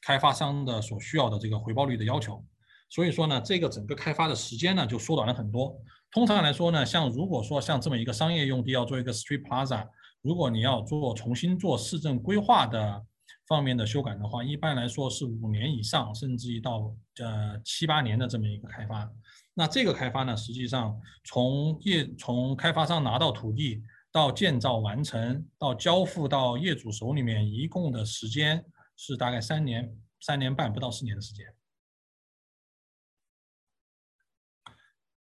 [0.00, 2.42] 开发商的所需要的这个回报率的要求。
[2.88, 5.78] 所以说呢，这个整个开发的时间呢就缩短了很多。
[6.10, 9.86] 通常来说呢，像如果说像这么一个商业用地要做一个 street plaza，
[10.22, 13.04] 如果你要做重新做市政规划的
[13.46, 19.10] 方面的修改的话，一般来说是五年以上，甚至于到呃七八年的这么一个开发。
[19.54, 28.64] 那这个开发呢，实际上从业从开发商拿到土地到建造完成到交付到业主手里面，一共的时间
[28.96, 31.46] 是大概三年三年半不到四年的时间。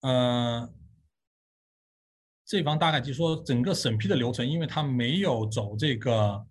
[0.01, 0.73] 呃，
[2.47, 6.47] 这方大概就是说整个审批的流程，因为它没有走这个，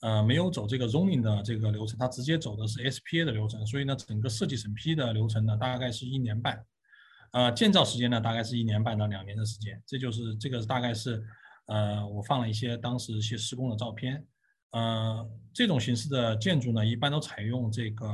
[0.00, 6.64] 呃，没有走这个 zoning 的这个流程，它直接走的是 SPA 的流程，所以呢，整个设计审批的流程呢，大概是一年半，
[7.32, 11.22] 呃，建造时间呢，大概是一年半到两年的时间，这就是这个大概是，
[11.66, 14.26] 呃，我放了一些当时一些施工的照片，
[14.70, 18.06] 呃，这种形式的建筑呢，一般都采用这个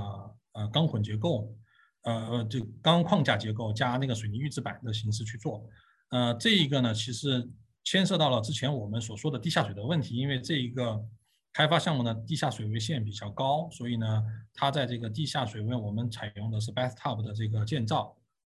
[0.54, 1.56] 呃钢混结构。
[2.02, 5.64] 呃呃，就钢框架结构加那个水泥预制板的形式去做，
[6.10, 7.48] 呃，这一个呢，其实
[7.84, 11.00] 牵涉到了之前我们所说的地下水的问题，因为这一个
[11.52, 14.22] 开发项目呢，地下水位线比较高，所以呢，
[14.52, 18.16] 它在这个地下水位，我们采用的是 bathtub 的这个建造，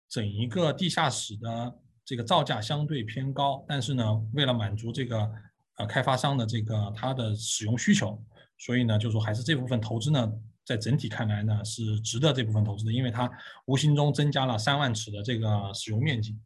[0.09, 1.75] 整一个地下室的
[2.05, 5.31] 这个造价相对偏高，但是呢，为了满足这个
[5.79, 8.23] 呃开发商的这个它的使用需求，
[8.57, 10.31] 所以呢，就说还是这部分投资呢。
[10.65, 13.29] 在整体看来呢，是值得这部分投资的，因为它
[13.65, 16.39] 无形中增加了三万尺的这个使用面积。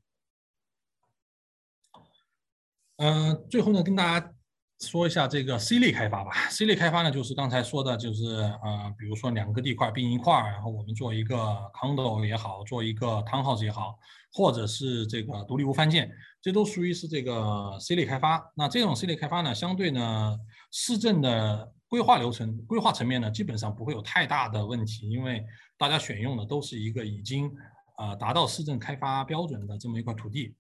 [2.98, 4.34] 嗯，最后呢，跟大家
[4.80, 6.32] 说一下这个 C 类开发吧。
[6.50, 11.36] C 类开发呢，就是刚才说的，就是呃，比如说两个地块并一块，然后我们做一个
[11.76, 14.00] condo 也好，做一个 townhouse 也好，
[14.34, 16.12] 或者是这个独立屋翻建，
[16.42, 18.52] 这都属于是这个 C 类开发。
[18.56, 20.36] 那这种 C 类开发呢，相对呢，
[20.72, 21.74] 市政的。
[21.90, 25.46] 规划流程、规划层面呢，基本上不会有太大的问题，因为
[25.78, 27.50] 大家选用的都是一个已经
[27.96, 30.54] 啊达到市政开发标准的这么一块土地，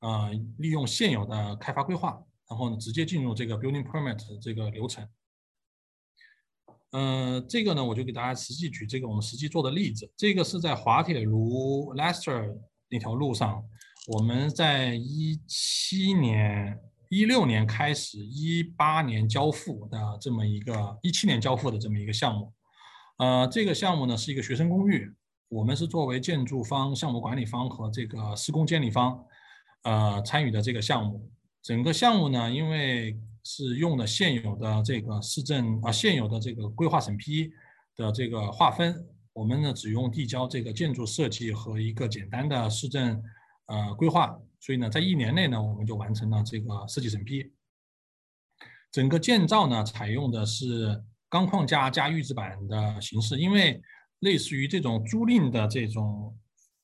[0.00, 5.08] 啊，利用现有的开发规划，然后呢直接进入这个 building permit 这个流程。
[6.90, 12.58] 嗯，这个呢我就给大家实际举这个我们实际做的例子，这个是在滑铁卢 Leicester
[12.88, 13.64] 那条路上，
[14.08, 16.80] 我们在一七年。
[17.14, 22.52] 一六年开始，一八年交付的这么一个，一七年交付的这么一个项目，
[23.18, 25.08] 呃，这个项目呢是一个学生公寓，
[25.48, 29.24] 我们是作为建筑方、项目管理方和这个施工监理方，
[29.84, 31.30] 呃，参与的这个项目。
[31.62, 37.48] 整个项目呢，因为是用的现有的这个市政啊，现有的这个规划审批
[37.94, 38.92] 的这个划分，
[39.32, 43.22] 我们呢只用递交这个建筑设计和一个简单的市政
[43.66, 44.36] 呃规划。
[44.64, 47.52] 所以呢，在一年内呢，我们就完成了这个设计审批。
[48.90, 53.38] 整个建造呢，采用的是钢框架加预制板的形式。
[53.38, 53.78] 因为
[54.20, 56.34] 类似于这种租赁的这种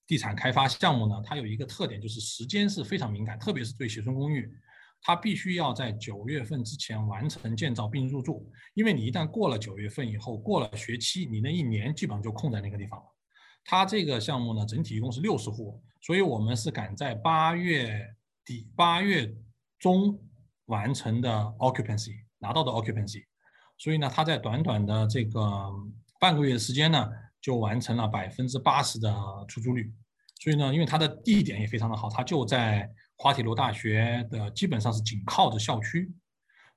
[0.07, 4.53] 地产开发项目呢，它有一个特点，就是时间是非常敏感，特别是对学生公寓，
[5.01, 8.53] 它必须要在九月份之前完成建造并入住。
[8.75, 13.07] 因为你一旦过了九月份以后，过了学期，你那一年基本上就空在那个地方了。
[13.65, 15.83] 它这个项目呢，整体一共是六十户。
[16.01, 19.33] 所以我们是赶在八月底、八月
[19.79, 20.19] 中
[20.67, 23.25] 完成的 occupancy 拿到的 occupancy，
[23.77, 25.41] 所以呢，它在短短的这个
[26.19, 29.15] 半个月的时间呢，就完成了百分之八十的
[29.47, 29.93] 出租率。
[30.43, 36.11] 所以呢，因为它的地点也非常的好，它就在滑铁卢大学的基本上是紧靠着校区，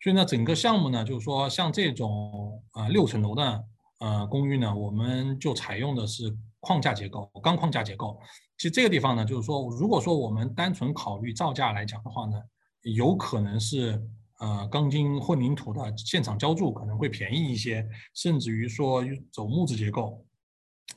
[0.02, 3.66] 所以呢，整个项目呢，就是说像这种呃六层楼的
[4.00, 8.20] 呃公寓呢，我们就采用的是框架结构、钢框架结构。
[8.58, 12.42] 其实这个地方呢，就是说，如果说我们单纯考虑造价来讲的话呢，
[12.84, 14.02] 有可能是
[14.40, 20.24] 呃钢筋混凝土的现场浇筑可能会便宜一些，甚至于说走木质结构。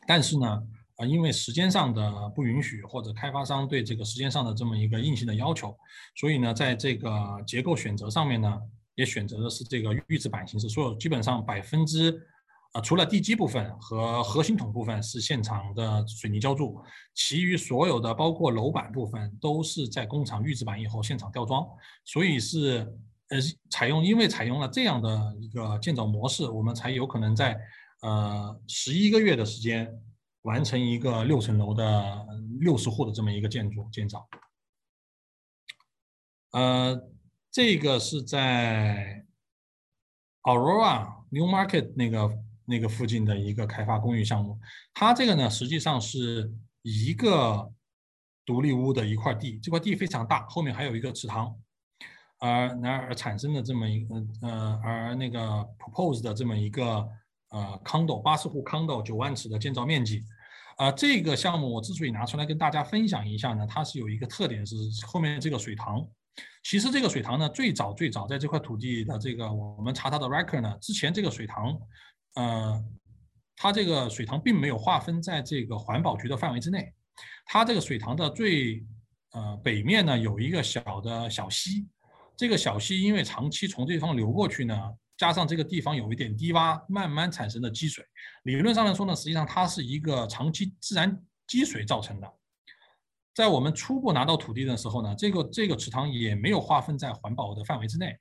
[0.07, 0.63] 但是呢，
[0.97, 5.77] 啊，因为时间上的不允许，或者开发商对这个时间上的这么一个硬性的要求，
[6.15, 7.11] 所以呢，在这个
[7.47, 8.61] 结构选择上面呢，
[8.95, 12.21] 也选择的是这个预制板形式，所有基本上百分之。
[12.81, 16.83] 除了地基部分和核心筒部分是现场的水泥浇筑，
[17.15, 21.67] 其余所有的包括楼板部分都是在工厂预制板以后现场吊装，
[22.05, 22.93] 所以是
[23.29, 23.39] 呃
[23.71, 27.57] 采用，因为采用了这样的一个建造模式，我们才有可能在
[28.03, 29.89] 呃十一个月的时间
[30.43, 32.27] 完成一个六层楼的
[32.61, 34.29] 六十户的这么一个建筑建造。
[36.51, 37.01] 呃，
[37.51, 39.25] 这个是在
[40.43, 42.39] Aurora New Market 那个。
[42.67, 44.59] 那个附近的一个开发公寓项目，
[44.93, 46.53] 它这个呢实际上是
[46.83, 47.73] 一个
[48.45, 51.55] 独立屋的一块地，这块地非常大，后面还有一个池塘，
[52.39, 55.41] 而然而产生的这么一个呃，而那个
[55.79, 57.09] propose 的这么一个
[57.51, 60.23] 呃 condo 八十户 condo 九万尺的建造面积，
[60.77, 64.77] 啊，这个项目我之所以拿出来跟大家分享一下呢，它是有一个特点是
[65.07, 66.07] 后面这个水塘，
[66.63, 71.77] 其实这个水塘呢，最早最早在这块土地的这个我们查它的 record 呢，之前这个水塘，
[72.37, 72.83] 呃，
[73.57, 76.93] 它这个水塘并没有划分在这个环保局的范围之内。
[77.45, 78.85] 它这个水塘的最
[79.33, 81.89] 呃北面呢有一个小的小溪，
[82.37, 84.75] 这个小溪因为长期从这地方流过去呢，
[85.17, 88.05] 加上这个地方有一点低洼，慢慢产生的积水。
[88.45, 92.33] 理论上来说呢，实际上它是一个长期自然积水造成的。
[93.35, 98.19] 在我们初步拿到土地的时候呢，这个这个池塘也没有划分在环保的范围之内，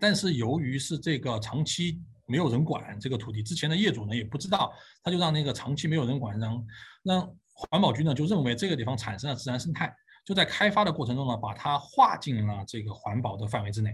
[0.00, 4.72] 但是由于是这个长期没有人管这个土地，之前的业主呢也不知道，
[5.02, 6.66] 他就让那个长期没有人管，让
[7.02, 9.94] 让环保局呢就认为这个地方产生了自然生态，
[10.24, 13.90] 就在开发的过程中呢把它划进了这个环保的范围之内。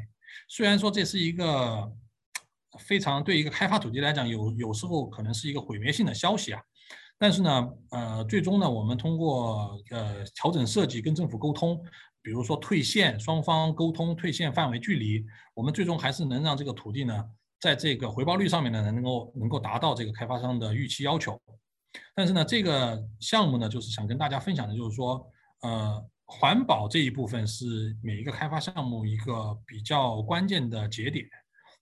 [0.49, 1.91] 虽然说这是一个
[2.79, 6.61] 非常对一个开发土地来讲，有有时候可能是一个毁灭性的消息啊。
[7.21, 11.77] 但是呢，呃，最终呢，我们通过呃调整设计跟政府沟通，
[12.23, 17.25] 比如说退线，双方沟通退线范围距离，我们最终还是能让这个土地呢，
[17.61, 21.41] 在这个回报率上面呢，能够能够达到这个开发商的预期要求。
[22.15, 25.27] 但是呢，这个项目呢，就是想跟大家分享的，就是说，
[25.63, 31.27] 呃，环保这一部分是每一个开发项目一个比较关键的节点。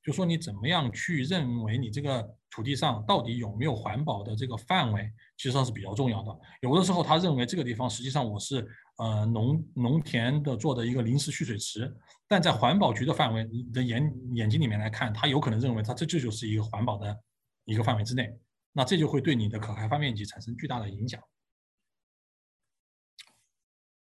[0.03, 6.39] 就说你怎么样去认为你这个土地上到底有没有环保的这个范围，其实上是比较重要的。
[6.61, 8.65] 有的时候他认为这个地方实际上我是
[8.97, 11.95] 呃农农田的做的一个临时蓄水池，
[12.27, 17.17] 但在环保局的范围的眼眼睛里面来看，他有可能认为他这这就是一个环保的
[17.65, 18.29] 一个范围之内，
[18.73, 21.21] 那这就会对你的可开发面积产生巨大的影响。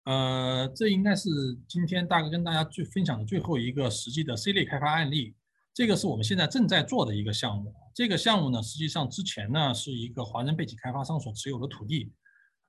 [0.05, 1.29] 呃，这应该是
[1.67, 5.35] 今天大概跟大家最分享的最后一个实际的 C 类开发案例。
[5.73, 7.73] 这个是我们现在正在做的一个项目。
[7.93, 12.13] 这个项目呢，实际上之前呢是一个华人背景开发商所持有的土地，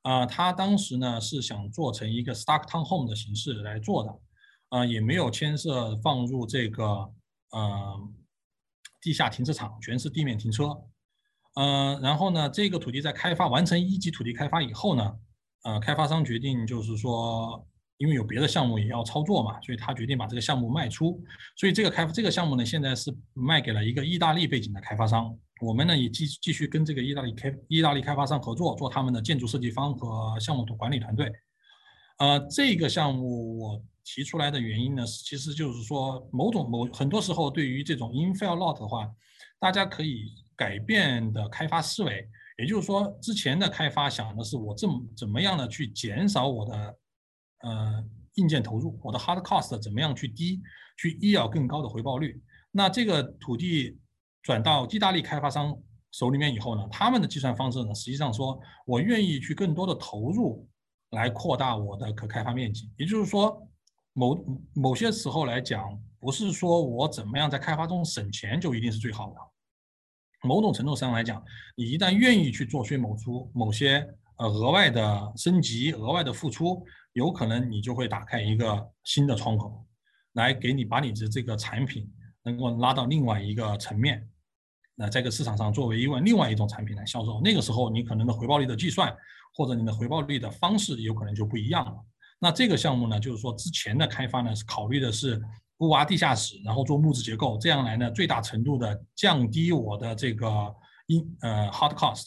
[0.07, 4.21] 啊，他当时呢是想做成一个 stock town home 的形式来做的，
[4.69, 6.85] 啊，也没有牵涉放入这个
[7.51, 8.01] 呃
[9.01, 10.81] 地下停车场，全是地面停车，
[11.55, 15.19] 嗯，然后呢，这个土地在开发完成一级土地开发以后呢，
[15.65, 17.67] 呃，开发商决定就是说。
[17.99, 21.23] 因为有别的项目也要操作嘛，所以他决定把这个项目卖出。
[21.57, 25.35] 所以这个开这个项目呢，现在是卖给了一个意大利背景的开发商。
[25.63, 31.33] 我们呢也继继续跟这个意大利开意大利开发商合作，做他们的建筑设计方和项目的管理团队。
[32.19, 39.11] 呃，这个项目我提出来的原因呢，其实就是说，某种某很多时候对于这种 infill lot 的话，
[39.59, 42.29] 大家可以改变的开发思维。
[42.59, 46.99] 也就是说，之前的开发想的是我怎么怎么样的去减少我的。
[47.63, 48.05] 呃，
[48.35, 50.61] 硬件投入，我的 hard cost 怎么样去低，
[50.99, 52.41] 去医要更高的回报率？
[52.71, 53.99] 那这个土地
[54.43, 55.75] 转到意大利开发商
[56.13, 60.69] 手里面以后呢，他们的计算方式呢，实际上说我愿意去更多的投入
[61.11, 62.93] 来扩大我的可开发面积。
[62.99, 63.67] 也就是说，
[64.13, 69.37] 某某些时候来讲，不是说我怎么样在开发中省钱就一定是最好的。
[70.47, 71.43] 某种程度上来讲，
[71.75, 74.07] 你一旦愿意去做些某出某些
[74.37, 76.85] 呃额外的升级、额外的付出。
[77.17, 79.83] 有可能你就会打开一个新的窗口，
[80.35, 82.07] 来给你把你的这个产品
[82.43, 84.29] 能够拉到另外一个层面，
[84.95, 89.17] 那这个市场上作为一万另外一种产品来销售，那个时候你可能的回报率的计算
[89.55, 92.05] 或者你的回报率的方式有可能就不一样了。
[92.39, 95.41] 那这个项目呢，就是说之前的开发呢是考虑的是
[95.79, 100.47] 不挖地下室，然后做木质结构，这样来呢最大程度的降低我的这个
[101.07, 102.27] 因呃 hard cost。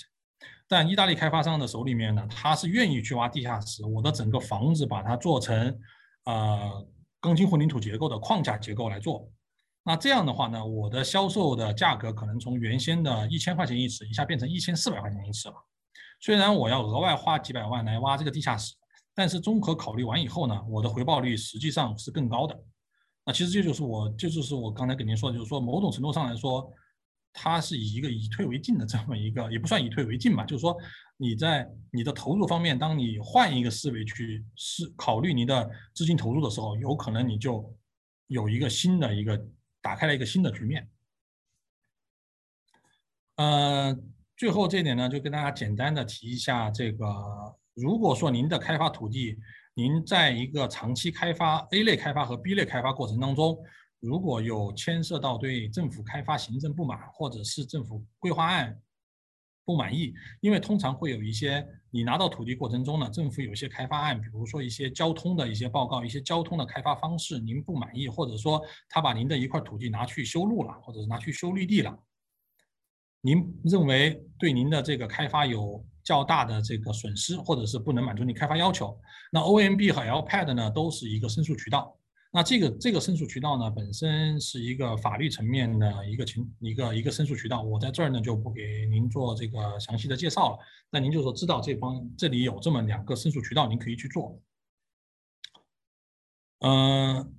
[0.72, 5.76] 但意大利开发商的手里面呢，他是愿意去挖地下室，我的整个房子把它做成，
[6.26, 6.88] 呃，
[7.20, 9.28] 钢筋混凝土结构的框架结构来做。
[9.84, 15.56] 那这样的话呢，我的销售的价格可能从原先的一千块钱一尺，一下变成一千四百块钱一尺了。
[16.22, 18.76] 虽然我要额外花几百万来挖这个地下室，
[19.16, 22.56] 但是综合考虑完以后呢，我的回报率实际上是更高的。
[23.26, 26.72] 那其实这就是我，这就是我刚才跟您说的，就是说某种程度上来说。
[27.42, 30.76] 它是以一个以退为进的这么一个，也不算以退为进吧，就是说
[31.16, 37.74] 你在你的投入方面，当你换一个思维去思考虑你的资金投入的时候，有可能你就
[38.28, 39.42] 有一个新的一个
[39.82, 40.90] 打开了一个新的局面。
[43.38, 43.98] 呃，
[44.36, 47.06] 最后这一点呢，就跟大家简单的提一下，这个
[47.74, 49.38] 如果说您的开发土地，
[49.76, 53.58] 您在一个长期开发 A 类开发和 B 类开发过程当中。
[54.00, 58.82] 如果有牵涉到对政府开发行政不满，或者是政府规划案
[59.66, 72.00] 不满意，因为通常会有一些你拿到土地过程中呢，政府有一些开发案，比如说一些交通的一些报告，一些交通的开发方式您不满意，或者说他把您的一块土地拿去修路了，或者是拿去修绿地了，
[73.22, 78.98] 您认为对您的这个开发有较大的这个损失，或者是不能满足你开发要求，
[79.30, 81.99] 那 OMB 和 LPAD 呢都是一个申诉渠道。
[82.32, 90.60] 那这个这个申诉渠道呢，本身是一个法律层面的一个情一个一个申诉渠道，我在这儿呢就不给您做这个详细的介绍了。
[90.92, 94.40] 那您就说知道这方这里有这么两个申诉渠道，您可以去做。
[96.60, 97.34] 嗯，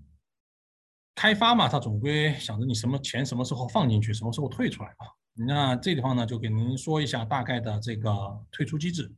[1.14, 5.06] 开发嘛，它总归想着你什么钱什么时候放进去，什么时候退出来嘛。
[5.46, 8.10] 那这地方呢，就给您说一下大概的这个
[8.50, 9.08] 退出机制。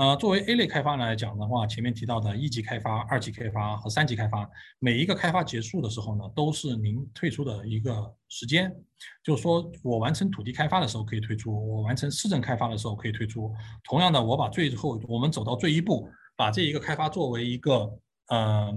[0.00, 4.48] 呃，作为 A 类开发来讲的话，前面提到的一级开发、二级开发和三级开发，
[4.78, 8.74] 每一个开发结束的时候呢，都是您退出的一个时间。
[9.22, 13.54] 就是说我完成土地开发的时候可以退出，我完成市政开发的时候可以退出。
[13.84, 17.92] 同样的，我把最后我们走到最一步，把这一个开发作为一个
[18.28, 18.72] 呃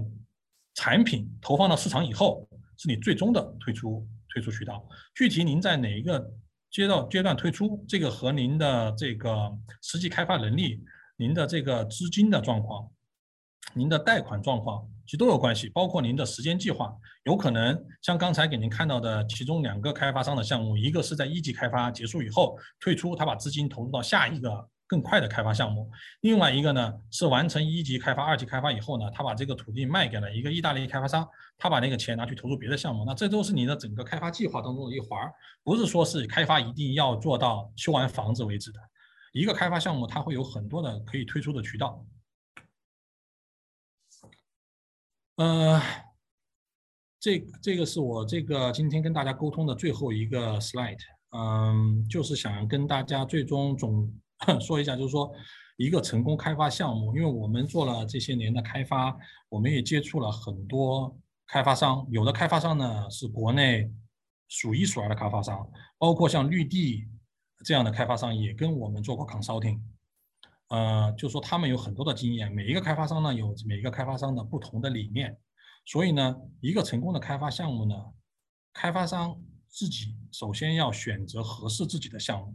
[0.74, 2.46] 产品投放到市场以后，
[2.76, 4.86] 是你最终的退出退出渠道。
[5.14, 6.30] 具体您在哪一个
[6.70, 10.84] 阶段阶段退出，这个和您的这个实际开发能力。
[11.16, 12.90] 您的这个资金的状况，
[13.72, 16.92] 您的贷款状况其实都有关系，包括您的时间计划，
[17.22, 25.88] 有可能像刚才给您看到的其中两个开发商的项目，一个是在一级开发结束以后退出，他把资金投入到下一个更快的开发项目；
[26.22, 31.26] 另外一个呢是完成一级开发、二级开发以后呢，他把这个土地卖给了一个意大利开发商，
[31.56, 33.04] 他把那个钱拿去投入别的项目。
[33.04, 35.30] 那这都是你的整个开发计划当中的一环，
[35.62, 38.80] 不是说是开发一定要做到修完房子为止的。
[39.34, 42.06] 一个开发项目，它会有很多的可以推出的渠道。
[45.34, 45.82] 呃，
[47.18, 51.00] 这这个是我这个今天跟大家沟通的最后一个 slide，
[51.30, 54.08] 嗯，就是想跟大家最终总
[54.62, 55.28] 说一下，就是说
[55.78, 63.90] 一个成功开发项目，因为我们做了这些年的开发，我们也接触了很多开发商，有的开发商呢是国内
[64.46, 67.08] 数一数二的开发商，包括像绿地。
[67.64, 69.80] 这样的开发商也跟我们做过 consulting，
[70.68, 72.52] 呃，就说他们有很多的经验。
[72.52, 75.36] 每一个开发商呢，有每一个开发商的不同的理念，
[75.86, 77.94] 所以呢，一个成功的开发项目呢，
[78.72, 82.54] 开发商自己首先要选择合适自己的项目，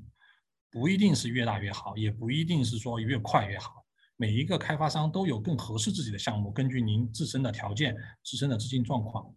[0.69, 3.83] 不一定是越大越好，也不一定是说越快越好。
[4.15, 9.33] 每一个开发商都有更合适自己的项目，根据您自身的条件、自身的资金状况。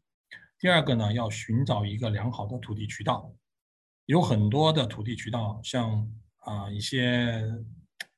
[0.58, 3.32] 第二个呢，要寻找一个良好的土地渠道。
[4.06, 7.42] 有很多的土地渠道，像啊一些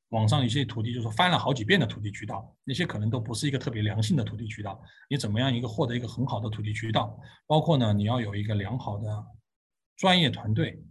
[0.09, 4.81] 网上一些土地，就是翻了好几遍的土地渠道，那些可能都不是一个特别良性的土地渠道。
[5.11, 7.19] 你怎么样一个获得一个很好的土地渠道？
[7.47, 9.27] 包括呢，你要有一个良好的
[9.97, 10.83] 专业团队，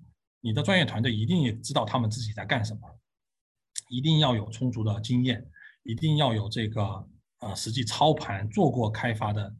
[0.41, 2.82] 你的专业团队一定也知道他们自己在干什么，
[3.90, 5.49] 一定要有充足的经验，
[5.84, 7.07] 一定要有这个
[7.40, 9.56] 呃实际操盘做过开发的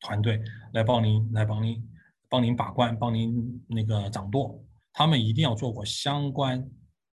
[0.00, 0.40] 团队
[0.74, 1.90] 来帮您来帮您。
[2.34, 4.60] 帮您把关，帮您那个掌舵，
[4.92, 6.68] 他们一定要做过相关、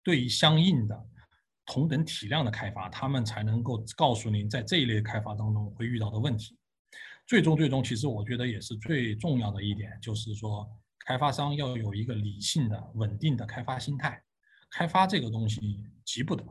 [0.04, 1.06] 对相应的
[1.66, 6.58] 同等体量的开发，他们才能够告诉您在这一类开发当中会遇到的问题。
[7.26, 10.70] 最终，最终，其实我觉得也是最重要的一点，就是说，
[11.06, 14.22] 开发商要有一个理性的、稳定的开发心态。
[14.70, 16.44] 开发这个东西急不得，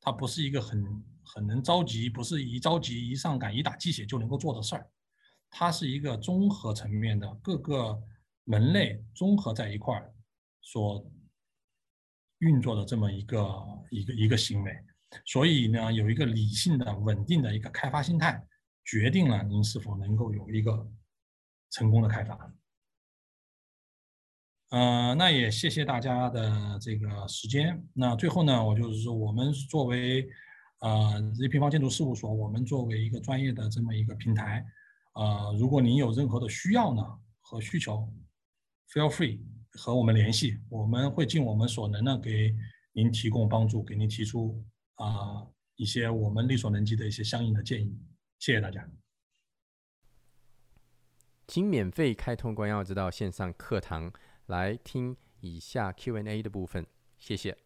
[0.00, 4.88] 它不是一个很很能着急，不是一着急、一上赶、一打鸡血就能够做的事儿。
[5.56, 7.96] 它是一个综合层面的各个
[8.42, 10.12] 门类综合在一块儿
[10.60, 11.08] 所
[12.38, 14.76] 运作的这么一个一个一个行为，
[15.24, 18.44] 所以呢，有一个理性的、稳定的一个开发心态，
[18.84, 20.90] 决定了您是否能够有一个
[21.70, 22.52] 成功的开发。
[24.70, 27.80] 呃，那也谢谢大家的这个时间。
[27.92, 30.28] 那最后呢，我就是说，我们作为
[30.80, 34.66] 呃 Z 平方建筑事务所，我们作为一个专业的这么一个平台。
[35.14, 37.02] 呃，如果您有任何的需要呢
[37.40, 38.08] 和需求
[38.90, 39.40] ，feel free
[39.72, 42.54] 和我们联系，我们会尽我们所能的给
[42.92, 44.62] 您提供帮助，给您提出
[44.94, 45.46] 啊
[45.76, 47.98] 一些我们力所能及的一些相应的建议。
[48.38, 48.88] 谢谢大家。
[51.46, 54.12] 请免费开通关耀之道线上课堂
[54.46, 56.86] 来听以下 Q&A 的部分，
[57.18, 57.63] 谢谢。